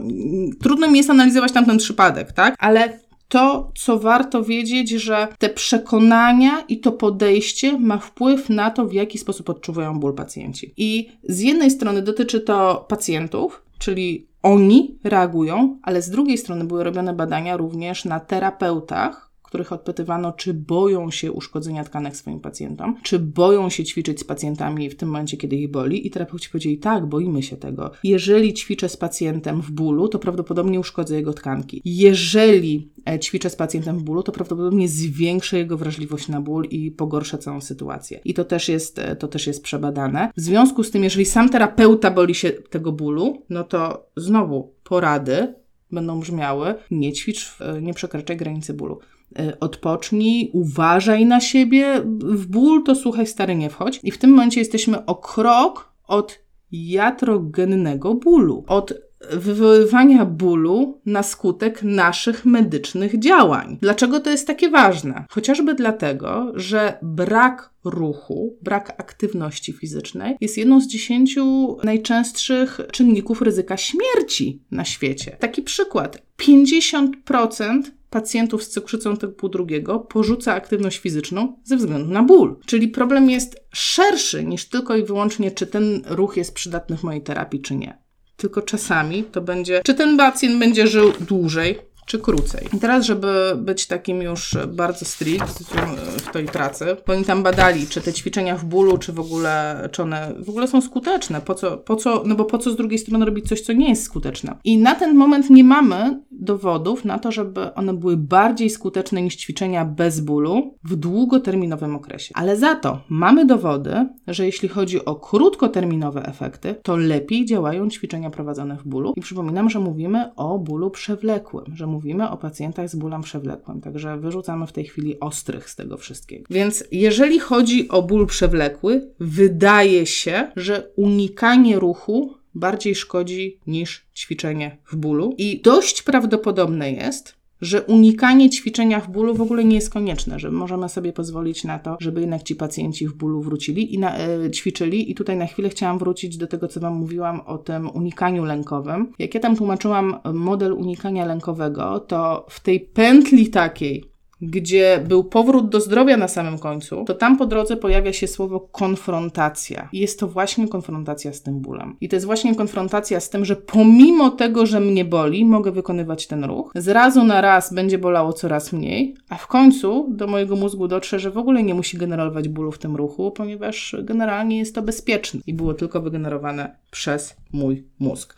trudno 0.62 0.90
mi 0.90 0.98
jest 0.98 1.10
analizować 1.10 1.52
tamten 1.52 1.78
przypadek, 1.78 2.32
tak? 2.32 2.54
Ale 2.58 2.98
to, 3.32 3.72
co 3.74 3.98
warto 3.98 4.44
wiedzieć, 4.44 4.90
że 4.90 5.28
te 5.38 5.48
przekonania 5.48 6.60
i 6.68 6.80
to 6.80 6.92
podejście 6.92 7.78
ma 7.78 7.98
wpływ 7.98 8.48
na 8.48 8.70
to, 8.70 8.86
w 8.86 8.92
jaki 8.92 9.18
sposób 9.18 9.50
odczuwają 9.50 10.00
ból 10.00 10.14
pacjenci. 10.14 10.74
I 10.76 11.08
z 11.28 11.40
jednej 11.40 11.70
strony 11.70 12.02
dotyczy 12.02 12.40
to 12.40 12.84
pacjentów, 12.88 13.62
czyli 13.78 14.26
oni 14.42 14.98
reagują, 15.04 15.78
ale 15.82 16.02
z 16.02 16.10
drugiej 16.10 16.38
strony 16.38 16.64
były 16.64 16.84
robione 16.84 17.12
badania 17.12 17.56
również 17.56 18.04
na 18.04 18.20
terapeutach, 18.20 19.31
których 19.52 19.72
odpytywano, 19.72 20.32
czy 20.32 20.54
boją 20.54 21.10
się 21.10 21.32
uszkodzenia 21.32 21.84
tkanek 21.84 22.16
swoim 22.16 22.40
pacjentom, 22.40 22.96
czy 23.02 23.18
boją 23.18 23.70
się 23.70 23.84
ćwiczyć 23.84 24.20
z 24.20 24.24
pacjentami 24.24 24.90
w 24.90 24.96
tym 24.96 25.08
momencie, 25.08 25.36
kiedy 25.36 25.56
ich 25.56 25.70
boli. 25.70 26.06
I 26.06 26.10
terapeuci 26.10 26.50
powiedzieli, 26.50 26.78
tak, 26.78 27.06
boimy 27.06 27.42
się 27.42 27.56
tego. 27.56 27.90
Jeżeli 28.04 28.54
ćwiczę 28.54 28.88
z 28.88 28.96
pacjentem 28.96 29.62
w 29.62 29.70
bólu, 29.70 30.08
to 30.08 30.18
prawdopodobnie 30.18 30.80
uszkodzę 30.80 31.16
jego 31.16 31.32
tkanki. 31.32 31.82
Jeżeli 31.84 32.90
e, 33.08 33.18
ćwiczę 33.18 33.50
z 33.50 33.56
pacjentem 33.56 33.98
w 33.98 34.02
bólu, 34.02 34.22
to 34.22 34.32
prawdopodobnie 34.32 34.88
zwiększę 34.88 35.58
jego 35.58 35.76
wrażliwość 35.76 36.28
na 36.28 36.40
ból 36.40 36.64
i 36.64 36.90
pogorszę 36.90 37.38
całą 37.38 37.60
sytuację. 37.60 38.20
I 38.24 38.34
to 38.34 38.44
też 38.44 38.68
jest, 38.68 38.98
e, 38.98 39.16
to 39.16 39.28
też 39.28 39.46
jest 39.46 39.62
przebadane. 39.62 40.30
W 40.36 40.40
związku 40.40 40.84
z 40.84 40.90
tym, 40.90 41.04
jeżeli 41.04 41.24
sam 41.24 41.48
terapeuta 41.48 42.10
boli 42.10 42.34
się 42.34 42.50
tego 42.50 42.92
bólu, 42.92 43.42
no 43.50 43.64
to 43.64 44.06
znowu 44.16 44.74
porady 44.84 45.54
będą 45.90 46.20
brzmiały: 46.20 46.74
nie 46.90 47.12
ćwicz, 47.12 47.56
e, 47.60 47.82
nie 47.82 47.94
przekraczaj 47.94 48.36
granicy 48.36 48.74
bólu. 48.74 48.98
E, 49.38 49.60
odpocznij, 49.60 50.50
uważaj 50.52 51.26
na 51.26 51.40
siebie, 51.40 52.02
w 52.20 52.46
ból 52.46 52.82
to 52.84 52.94
słuchaj 52.94 53.26
stary 53.26 53.54
nie 53.54 53.70
wchodź. 53.70 54.00
I 54.02 54.10
w 54.10 54.18
tym 54.18 54.30
momencie 54.30 54.60
jesteśmy 54.60 55.06
o 55.06 55.14
krok 55.14 55.92
od 56.06 56.38
jatrogennego 56.72 58.14
bólu, 58.14 58.64
od 58.66 58.94
wywoływania 59.30 60.24
bólu 60.24 61.00
na 61.06 61.22
skutek 61.22 61.82
naszych 61.82 62.44
medycznych 62.44 63.18
działań. 63.18 63.78
Dlaczego 63.80 64.20
to 64.20 64.30
jest 64.30 64.46
takie 64.46 64.70
ważne? 64.70 65.24
Chociażby 65.30 65.74
dlatego, 65.74 66.52
że 66.54 66.98
brak 67.02 67.70
ruchu, 67.84 68.56
brak 68.62 68.90
aktywności 69.00 69.72
fizycznej 69.72 70.36
jest 70.40 70.58
jedną 70.58 70.80
z 70.80 70.86
dziesięciu 70.86 71.76
najczęstszych 71.84 72.80
czynników 72.92 73.42
ryzyka 73.42 73.76
śmierci 73.76 74.62
na 74.70 74.84
świecie. 74.84 75.36
Taki 75.40 75.62
przykład: 75.62 76.22
50% 76.38 77.82
pacjentów 78.12 78.64
z 78.64 78.68
cukrzycą 78.68 79.16
typu 79.16 79.48
drugiego 79.48 79.98
porzuca 79.98 80.54
aktywność 80.54 80.98
fizyczną 80.98 81.56
ze 81.64 81.76
względu 81.76 82.12
na 82.12 82.22
ból. 82.22 82.56
Czyli 82.66 82.88
problem 82.88 83.30
jest 83.30 83.60
szerszy 83.72 84.44
niż 84.44 84.68
tylko 84.68 84.96
i 84.96 85.04
wyłącznie, 85.04 85.50
czy 85.50 85.66
ten 85.66 86.02
ruch 86.06 86.36
jest 86.36 86.54
przydatny 86.54 86.96
w 86.96 87.02
mojej 87.02 87.22
terapii, 87.22 87.60
czy 87.60 87.76
nie. 87.76 88.01
Tylko 88.42 88.62
czasami 88.62 89.24
to 89.24 89.40
będzie, 89.40 89.80
czy 89.84 89.94
ten 89.94 90.16
pacjent 90.16 90.58
będzie 90.58 90.86
żył 90.86 91.12
dłużej, 91.20 91.78
czy 92.12 92.18
krócej. 92.18 92.68
I 92.76 92.78
teraz, 92.78 93.06
żeby 93.06 93.52
być 93.56 93.86
takim 93.86 94.22
już 94.22 94.56
bardzo 94.68 95.04
strict 95.04 95.74
w 96.16 96.32
tej 96.32 96.46
pracy, 96.46 96.96
bo 97.06 97.12
oni 97.12 97.24
tam 97.24 97.42
badali, 97.42 97.86
czy 97.86 98.00
te 98.00 98.12
ćwiczenia 98.12 98.56
w 98.56 98.64
bólu, 98.64 98.98
czy 98.98 99.12
w 99.12 99.20
ogóle, 99.20 99.88
czy 99.92 100.02
one 100.02 100.34
w 100.44 100.48
ogóle 100.48 100.68
są 100.68 100.80
skuteczne. 100.80 101.40
Po 101.40 101.54
co, 101.54 101.76
po 101.76 101.96
co, 101.96 102.22
no 102.26 102.34
bo 102.34 102.44
po 102.44 102.58
co 102.58 102.70
z 102.70 102.76
drugiej 102.76 102.98
strony 102.98 103.24
robić 103.24 103.48
coś, 103.48 103.60
co 103.60 103.72
nie 103.72 103.88
jest 103.88 104.02
skuteczne. 104.02 104.56
I 104.64 104.78
na 104.78 104.94
ten 104.94 105.16
moment 105.16 105.50
nie 105.50 105.64
mamy 105.64 106.20
dowodów 106.30 107.04
na 107.04 107.18
to, 107.18 107.32
żeby 107.32 107.74
one 107.74 107.94
były 107.94 108.16
bardziej 108.16 108.70
skuteczne 108.70 109.22
niż 109.22 109.36
ćwiczenia 109.36 109.84
bez 109.84 110.20
bólu 110.20 110.74
w 110.84 110.96
długoterminowym 110.96 111.96
okresie. 111.96 112.34
Ale 112.34 112.56
za 112.56 112.74
to 112.74 113.00
mamy 113.08 113.46
dowody, 113.46 114.08
że 114.26 114.46
jeśli 114.46 114.68
chodzi 114.68 115.04
o 115.04 115.14
krótkoterminowe 115.14 116.26
efekty, 116.26 116.74
to 116.82 116.96
lepiej 116.96 117.44
działają 117.44 117.90
ćwiczenia 117.90 118.30
prowadzone 118.30 118.76
w 118.76 118.88
bólu. 118.88 119.12
I 119.16 119.20
przypominam, 119.20 119.70
że 119.70 119.80
mówimy 119.80 120.34
o 120.36 120.58
bólu 120.58 120.90
przewlekłym, 120.90 121.64
że 121.74 121.86
mówimy 121.86 122.01
o 122.30 122.36
pacjentach 122.36 122.88
z 122.88 122.96
bólem 122.96 123.22
przewlekłym. 123.22 123.80
Także 123.80 124.16
wyrzucamy 124.16 124.66
w 124.66 124.72
tej 124.72 124.84
chwili 124.84 125.20
ostrych 125.20 125.70
z 125.70 125.76
tego 125.76 125.96
wszystkiego. 125.96 126.44
Więc 126.50 126.84
jeżeli 126.92 127.38
chodzi 127.38 127.88
o 127.88 128.02
ból 128.02 128.26
przewlekły, 128.26 129.08
wydaje 129.20 130.06
się, 130.06 130.52
że 130.56 130.90
unikanie 130.96 131.78
ruchu 131.78 132.34
bardziej 132.54 132.94
szkodzi 132.94 133.60
niż 133.66 134.06
ćwiczenie 134.16 134.78
w 134.86 134.96
bólu. 134.96 135.34
I 135.38 135.60
dość 135.60 136.02
prawdopodobne 136.02 136.92
jest, 136.92 137.41
że 137.62 137.82
unikanie 137.82 138.50
ćwiczenia 138.50 139.00
w 139.00 139.10
bólu 139.10 139.34
w 139.34 139.40
ogóle 139.40 139.64
nie 139.64 139.74
jest 139.74 139.90
konieczne, 139.90 140.38
że 140.38 140.50
możemy 140.50 140.88
sobie 140.88 141.12
pozwolić 141.12 141.64
na 141.64 141.78
to, 141.78 141.96
żeby 142.00 142.20
jednak 142.20 142.42
ci 142.42 142.56
pacjenci 142.56 143.08
w 143.08 143.14
bólu 143.14 143.42
wrócili 143.42 143.94
i 143.94 143.98
na, 143.98 144.18
e, 144.18 144.50
ćwiczyli. 144.50 145.10
I 145.10 145.14
tutaj 145.14 145.36
na 145.36 145.46
chwilę 145.46 145.68
chciałam 145.68 145.98
wrócić 145.98 146.36
do 146.36 146.46
tego, 146.46 146.68
co 146.68 146.80
Wam 146.80 146.94
mówiłam 146.94 147.40
o 147.40 147.58
tym 147.58 147.90
unikaniu 147.90 148.44
lękowym. 148.44 149.12
Jak 149.18 149.34
ja 149.34 149.40
tam 149.40 149.56
tłumaczyłam 149.56 150.16
model 150.32 150.72
unikania 150.72 151.26
lękowego, 151.26 152.00
to 152.00 152.46
w 152.50 152.60
tej 152.60 152.80
pętli 152.80 153.50
takiej, 153.50 154.11
gdzie 154.42 155.04
był 155.08 155.24
powrót 155.24 155.68
do 155.68 155.80
zdrowia 155.80 156.16
na 156.16 156.28
samym 156.28 156.58
końcu, 156.58 157.04
to 157.04 157.14
tam 157.14 157.38
po 157.38 157.46
drodze 157.46 157.76
pojawia 157.76 158.12
się 158.12 158.26
słowo 158.26 158.60
konfrontacja. 158.60 159.88
I 159.92 159.98
jest 159.98 160.20
to 160.20 160.28
właśnie 160.28 160.68
konfrontacja 160.68 161.32
z 161.32 161.42
tym 161.42 161.60
bólem. 161.60 161.96
I 162.00 162.08
to 162.08 162.16
jest 162.16 162.26
właśnie 162.26 162.54
konfrontacja 162.54 163.20
z 163.20 163.30
tym, 163.30 163.44
że 163.44 163.56
pomimo 163.56 164.30
tego, 164.30 164.66
że 164.66 164.80
mnie 164.80 165.04
boli, 165.04 165.44
mogę 165.44 165.72
wykonywać 165.72 166.26
ten 166.26 166.44
ruch. 166.44 166.72
Z 166.74 166.88
razu 166.88 167.24
na 167.24 167.40
raz 167.40 167.74
będzie 167.74 167.98
bolało 167.98 168.32
coraz 168.32 168.72
mniej, 168.72 169.14
a 169.28 169.36
w 169.36 169.46
końcu 169.46 170.06
do 170.10 170.26
mojego 170.26 170.56
mózgu 170.56 170.88
dotrze, 170.88 171.18
że 171.18 171.30
w 171.30 171.38
ogóle 171.38 171.62
nie 171.62 171.74
musi 171.74 171.98
generować 171.98 172.48
bólu 172.48 172.72
w 172.72 172.78
tym 172.78 172.96
ruchu, 172.96 173.30
ponieważ 173.30 173.96
generalnie 174.02 174.58
jest 174.58 174.74
to 174.74 174.82
bezpieczne 174.82 175.40
i 175.46 175.54
było 175.54 175.74
tylko 175.74 176.00
wygenerowane 176.00 176.76
przez 176.90 177.36
mój 177.52 177.84
mózg. 177.98 178.36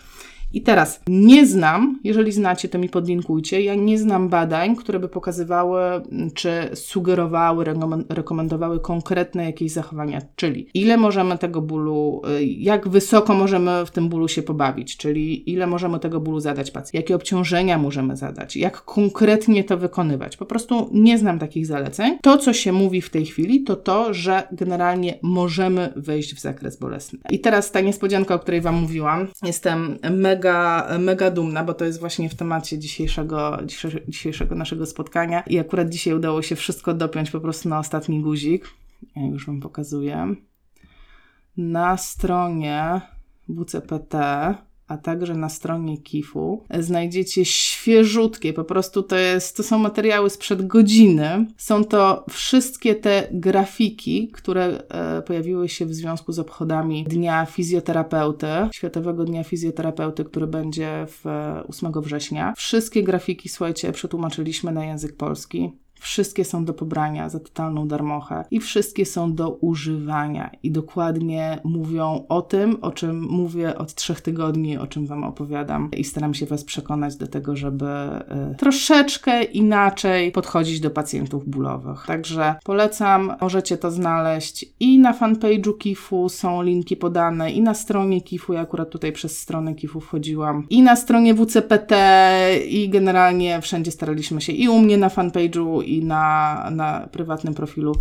I 0.55 0.63
teraz 0.63 1.01
nie 1.09 1.47
znam, 1.47 2.01
jeżeli 2.05 2.33
znacie, 2.33 2.69
to 2.69 2.79
mi 2.79 2.89
podlinkujcie. 2.89 3.63
Ja 3.63 3.75
nie 3.75 3.99
znam 3.99 4.29
badań, 4.29 4.77
które 4.77 4.99
by 4.99 5.09
pokazywały, 5.09 5.81
czy 6.35 6.51
sugerowały, 6.75 7.65
rekomendowały 8.09 8.81
konkretne 8.81 9.45
jakieś 9.45 9.73
zachowania, 9.73 10.21
czyli 10.37 10.69
ile 10.75 10.97
możemy 10.97 11.39
tego 11.39 11.63
bólu, 11.63 12.23
y, 12.41 12.45
jak 12.45 12.89
wysoko 12.89 13.35
możemy 13.35 13.87
w 13.87 13.91
tym 13.91 14.09
bólu 14.09 14.29
się 14.29 14.43
pobawić, 14.43 14.97
czyli 14.97 15.51
ile 15.51 15.67
możemy 15.67 15.99
tego 15.99 16.21
bólu 16.21 16.41
zadać 16.41 16.71
pacjentowi, 16.71 16.97
jakie 16.97 17.15
obciążenia 17.15 17.79
możemy 17.79 18.17
zadać, 18.17 18.57
jak 18.57 18.85
konkretnie 18.85 19.65
to 19.65 19.77
wykonywać. 19.79 20.37
Po 20.37 20.47
prostu 20.47 20.91
nie 20.93 21.19
znam 21.19 21.39
takich 21.39 21.67
zaleceń. 21.67 22.19
To, 22.23 22.39
co 22.39 22.53
się 22.53 22.73
mówi 22.73 23.01
w 23.01 23.11
tej 23.11 23.27
chwili, 23.27 23.65
to 23.65 23.77
to, 23.77 24.15
że 24.15 24.43
generalnie 24.53 25.19
możemy 25.23 25.93
wejść 25.97 26.35
w 26.35 26.41
zakres 26.41 26.77
bolesny. 26.77 27.19
I 27.31 27.41
teraz 27.41 27.71
ta 27.71 27.81
niespodzianka, 27.81 28.35
o 28.35 28.39
której 28.39 28.61
Wam 28.61 28.75
mówiłam. 28.75 29.27
Jestem 29.43 29.99
mega 30.11 30.44
mega, 30.45 30.89
mega 30.99 31.31
dumna, 31.31 31.65
bo 31.65 31.75
to 31.75 31.85
jest 31.85 32.01
właśnie 32.01 32.29
w 32.29 32.35
temacie 32.35 32.79
dzisiejszego, 32.79 33.59
dzisiejszego 34.09 34.55
naszego 34.55 34.87
spotkania. 34.87 35.41
I 35.47 35.59
akurat 35.59 35.89
dzisiaj 35.89 36.15
udało 36.15 36.43
się 36.43 36.57
wszystko 36.57 36.95
dopiąć 36.95 37.31
po 37.31 37.41
prostu 37.41 37.69
na 37.69 37.79
ostatni 37.79 38.23
guzik. 38.23 38.69
Ja 39.17 39.27
już 39.27 39.47
Wam 39.47 39.61
pokazuję. 39.61 40.35
Na 41.57 41.97
stronie 41.97 43.01
WCPT 43.49 44.15
a 44.89 44.97
także 44.97 45.35
na 45.35 45.49
stronie 45.49 45.99
KIF-u 45.99 46.65
znajdziecie 46.81 47.45
świeżutkie, 47.45 48.53
po 48.53 48.65
prostu 48.65 49.03
to, 49.03 49.17
jest, 49.17 49.57
to 49.57 49.63
są 49.63 49.79
materiały 49.79 50.31
sprzed 50.31 50.67
godziny. 50.67 51.47
Są 51.57 51.85
to 51.85 52.25
wszystkie 52.31 52.95
te 52.95 53.29
grafiki, 53.33 54.29
które 54.29 54.83
e, 54.89 55.23
pojawiły 55.23 55.69
się 55.69 55.87
w 55.87 55.95
związku 55.95 56.33
z 56.33 56.39
obchodami 56.39 57.05
Dnia 57.05 57.47
Fizjoterapeuty, 57.47 58.47
Światowego 58.73 59.25
Dnia 59.25 59.45
Fizjoterapeuty, 59.45 60.25
który 60.25 60.47
będzie 60.47 61.07
w 61.09 61.25
8 61.69 61.93
września. 61.97 62.53
Wszystkie 62.57 63.03
grafiki, 63.03 63.49
słuchajcie, 63.49 63.93
przetłumaczyliśmy 63.93 64.73
na 64.73 64.85
język 64.85 65.17
polski. 65.17 65.84
Wszystkie 66.01 66.45
są 66.45 66.65
do 66.65 66.75
pobrania 66.75 67.29
za 67.29 67.41
totalną 67.41 67.89
darmochę 67.89 68.45
i 68.51 68.61
wszystkie 68.61 69.07
są 69.07 69.35
do 69.35 69.51
używania 69.51 70.51
i 70.63 70.71
dokładnie 70.71 71.61
mówią 71.65 72.25
o 72.29 72.43
tym, 72.43 72.77
o 72.81 72.91
czym 72.91 73.23
mówię 73.23 73.79
od 73.79 73.95
trzech 73.95 74.21
tygodni, 74.21 74.79
o 74.79 74.87
czym 74.87 75.07
Wam 75.07 75.25
opowiadam 75.25 75.91
i 75.97 76.05
staram 76.05 76.35
się 76.35 76.47
Was 76.47 76.65
przekonać 76.65 77.17
do 77.17 77.27
tego, 77.27 77.57
żeby 77.57 77.87
y, 78.53 78.57
troszeczkę 78.57 79.43
inaczej 79.43 80.33
podchodzić 80.33 80.81
do 80.81 80.91
pacjentów 80.91 81.49
bólowych. 81.49 82.05
Także 82.07 82.55
polecam, 82.65 83.33
możecie 83.41 83.77
to 83.77 83.91
znaleźć 83.91 84.67
i 84.81 84.99
na 84.99 85.13
fanpage'u 85.13 85.79
KIF-u 85.79 86.29
są 86.29 86.63
linki 86.63 86.97
podane 86.97 87.51
i 87.53 87.61
na 87.61 87.75
stronie 87.75 88.21
KIF-u, 88.21 88.53
ja 88.53 88.61
akurat 88.61 88.91
tutaj 88.91 89.13
przez 89.13 89.39
stronę 89.39 89.75
KIF-u 89.75 90.01
wchodziłam 90.01 90.67
i 90.71 90.83
na 90.83 90.97
stronie 90.97 91.35
WCPT 91.35 91.95
i 92.69 92.89
generalnie 92.89 93.61
wszędzie 93.61 93.91
staraliśmy 93.91 94.41
się 94.41 94.53
i 94.53 94.69
u 94.69 94.79
mnie 94.79 94.97
na 94.97 95.09
fanpage'u 95.09 95.84
i 95.85 96.05
na, 96.05 96.69
na 96.71 97.09
prywatnym 97.13 97.55
profilu. 97.55 97.95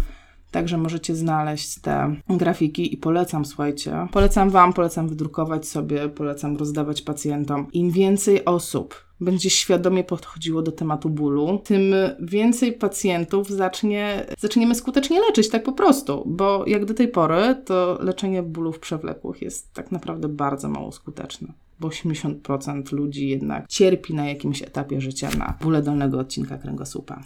Także 0.51 0.77
możecie 0.77 1.15
znaleźć 1.15 1.79
te 1.79 2.15
grafiki 2.29 2.93
i 2.93 2.97
polecam, 2.97 3.45
słuchajcie. 3.45 4.07
Polecam 4.11 4.49
Wam, 4.49 4.73
polecam 4.73 5.07
wydrukować 5.07 5.67
sobie, 5.67 6.09
polecam 6.09 6.57
rozdawać 6.57 7.01
pacjentom. 7.01 7.67
Im 7.71 7.91
więcej 7.91 8.45
osób 8.45 8.95
będzie 9.21 9.49
świadomie 9.49 10.03
podchodziło 10.03 10.61
do 10.61 10.71
tematu 10.71 11.09
bólu, 11.09 11.61
tym 11.63 11.93
więcej 12.19 12.73
pacjentów 12.73 13.49
zacznie, 13.49 14.25
zaczniemy 14.39 14.75
skutecznie 14.75 15.19
leczyć, 15.19 15.49
tak 15.49 15.63
po 15.63 15.73
prostu. 15.73 16.23
Bo 16.25 16.63
jak 16.67 16.85
do 16.85 16.93
tej 16.93 17.07
pory, 17.07 17.55
to 17.65 17.97
leczenie 18.01 18.43
bólów 18.43 18.79
przewlekłych 18.79 19.41
jest 19.41 19.73
tak 19.73 19.91
naprawdę 19.91 20.27
bardzo 20.27 20.69
mało 20.69 20.91
skuteczne 20.91 21.53
bo 21.79 21.87
80% 21.87 22.91
ludzi 22.91 23.29
jednak 23.29 23.67
cierpi 23.67 24.13
na 24.13 24.29
jakimś 24.29 24.61
etapie 24.61 25.01
życia 25.01 25.29
na 25.37 25.57
bóle 25.61 25.81
dolnego 25.81 26.19
odcinka 26.19 26.57
kręgosłupa. 26.57 27.23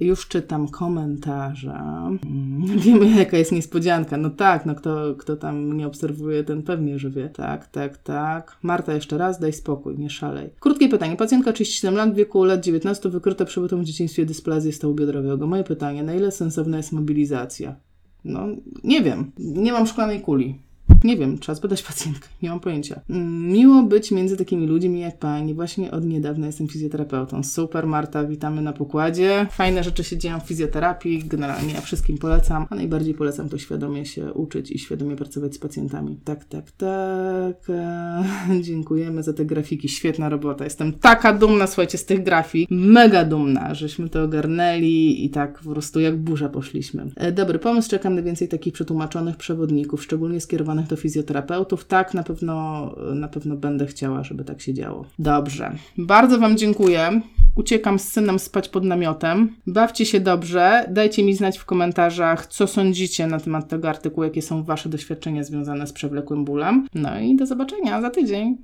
Już 0.00 0.28
czytam 0.28 0.68
komentarze. 0.68 1.72
Mm, 1.72 2.78
wiemy, 2.84 3.10
jaka 3.10 3.36
jest 3.38 3.52
niespodzianka. 3.52 4.16
No 4.16 4.30
tak, 4.30 4.66
no 4.66 4.74
kto, 4.74 5.14
kto 5.18 5.36
tam 5.36 5.56
mnie 5.56 5.86
obserwuje, 5.86 6.44
ten 6.44 6.62
pewnie, 6.62 6.98
że 6.98 7.10
wie. 7.10 7.28
Tak, 7.28 7.66
tak, 7.66 7.98
tak. 7.98 8.56
Marta, 8.62 8.94
jeszcze 8.94 9.18
raz, 9.18 9.40
daj 9.40 9.52
spokój, 9.52 9.98
nie 9.98 10.10
szalej. 10.10 10.50
Krótkie 10.60 10.88
pytanie. 10.88 11.16
Pacjentka 11.16 11.52
37 11.52 11.94
lat, 11.94 12.12
w 12.12 12.14
wieku 12.14 12.44
lat 12.44 12.60
19, 12.60 13.08
wykryta 13.08 13.44
przebytą 13.44 13.80
w 13.80 13.84
dzieciństwie 13.84 14.26
dysplazję 14.26 14.72
stawu 14.72 14.94
biodrowego. 14.94 15.46
Moje 15.46 15.64
pytanie, 15.64 16.02
na 16.02 16.14
ile 16.14 16.30
sensowna 16.30 16.76
jest 16.76 16.92
mobilizacja? 16.92 17.76
No, 18.24 18.46
nie 18.84 19.02
wiem. 19.02 19.32
Nie 19.38 19.72
mam 19.72 19.86
szklanej 19.86 20.20
kuli. 20.20 20.58
Nie 21.04 21.16
wiem, 21.16 21.38
trzeba 21.38 21.56
spytać 21.56 21.82
pacjentkę, 21.82 22.28
nie 22.42 22.50
mam 22.50 22.60
pojęcia. 22.60 23.00
Miło 23.48 23.82
być 23.82 24.10
między 24.10 24.36
takimi 24.36 24.66
ludźmi 24.66 25.00
jak 25.00 25.18
pani. 25.18 25.54
Właśnie 25.54 25.90
od 25.90 26.04
niedawna 26.04 26.46
jestem 26.46 26.68
fizjoterapeutą. 26.68 27.42
Super, 27.42 27.86
Marta, 27.86 28.24
witamy 28.24 28.62
na 28.62 28.72
pokładzie. 28.72 29.46
Fajne 29.50 29.84
rzeczy 29.84 30.04
się 30.04 30.18
dzieją 30.18 30.40
w 30.40 30.42
fizjoterapii. 30.42 31.24
Generalnie 31.24 31.74
ja 31.74 31.80
wszystkim 31.80 32.18
polecam, 32.18 32.66
a 32.70 32.74
najbardziej 32.74 33.14
polecam 33.14 33.48
to 33.48 33.58
świadomie 33.58 34.06
się 34.06 34.32
uczyć 34.32 34.70
i 34.70 34.78
świadomie 34.78 35.16
pracować 35.16 35.54
z 35.54 35.58
pacjentami. 35.58 36.18
Tak, 36.24 36.44
tak, 36.44 36.70
tak. 36.70 37.56
Dziękujemy 38.66 39.22
za 39.22 39.32
te 39.32 39.44
grafiki. 39.44 39.88
Świetna 39.88 40.28
robota. 40.28 40.64
Jestem 40.64 40.92
taka 40.92 41.32
dumna, 41.32 41.66
słuchajcie, 41.66 41.98
z 41.98 42.04
tych 42.04 42.22
grafik. 42.22 42.70
Mega 42.70 43.24
dumna, 43.24 43.74
żeśmy 43.74 44.08
to 44.08 44.22
ogarnęli 44.22 45.24
i 45.24 45.30
tak 45.30 45.58
po 45.58 45.70
prostu 45.70 46.00
jak 46.00 46.16
burza 46.16 46.48
poszliśmy. 46.48 47.10
E, 47.16 47.32
dobry 47.32 47.58
pomysł. 47.58 47.90
Czekam 47.90 48.14
na 48.14 48.22
więcej 48.22 48.48
takich 48.48 48.72
przetłumaczonych 48.72 49.36
przewodników, 49.36 50.02
szczególnie 50.02 50.40
skierowanych 50.78 50.88
do 50.88 50.96
fizjoterapeutów. 50.96 51.84
Tak, 51.84 52.14
na 52.14 52.22
pewno, 52.22 52.94
na 53.14 53.28
pewno 53.28 53.56
będę 53.56 53.86
chciała, 53.86 54.24
żeby 54.24 54.44
tak 54.44 54.60
się 54.60 54.74
działo. 54.74 55.04
Dobrze. 55.18 55.72
Bardzo 55.98 56.38
Wam 56.38 56.56
dziękuję. 56.56 57.20
Uciekam 57.56 57.98
z 57.98 58.08
synem 58.08 58.38
spać 58.38 58.68
pod 58.68 58.84
namiotem. 58.84 59.56
Bawcie 59.66 60.06
się 60.06 60.20
dobrze. 60.20 60.84
Dajcie 60.90 61.24
mi 61.24 61.34
znać 61.34 61.58
w 61.58 61.64
komentarzach, 61.64 62.46
co 62.46 62.66
sądzicie 62.66 63.26
na 63.26 63.40
temat 63.40 63.68
tego 63.68 63.88
artykułu, 63.88 64.24
jakie 64.24 64.42
są 64.42 64.62
Wasze 64.62 64.88
doświadczenia 64.88 65.44
związane 65.44 65.86
z 65.86 65.92
przewlekłym 65.92 66.44
bólem. 66.44 66.86
No 66.94 67.20
i 67.20 67.36
do 67.36 67.46
zobaczenia 67.46 68.00
za 68.00 68.10
tydzień. 68.10 68.56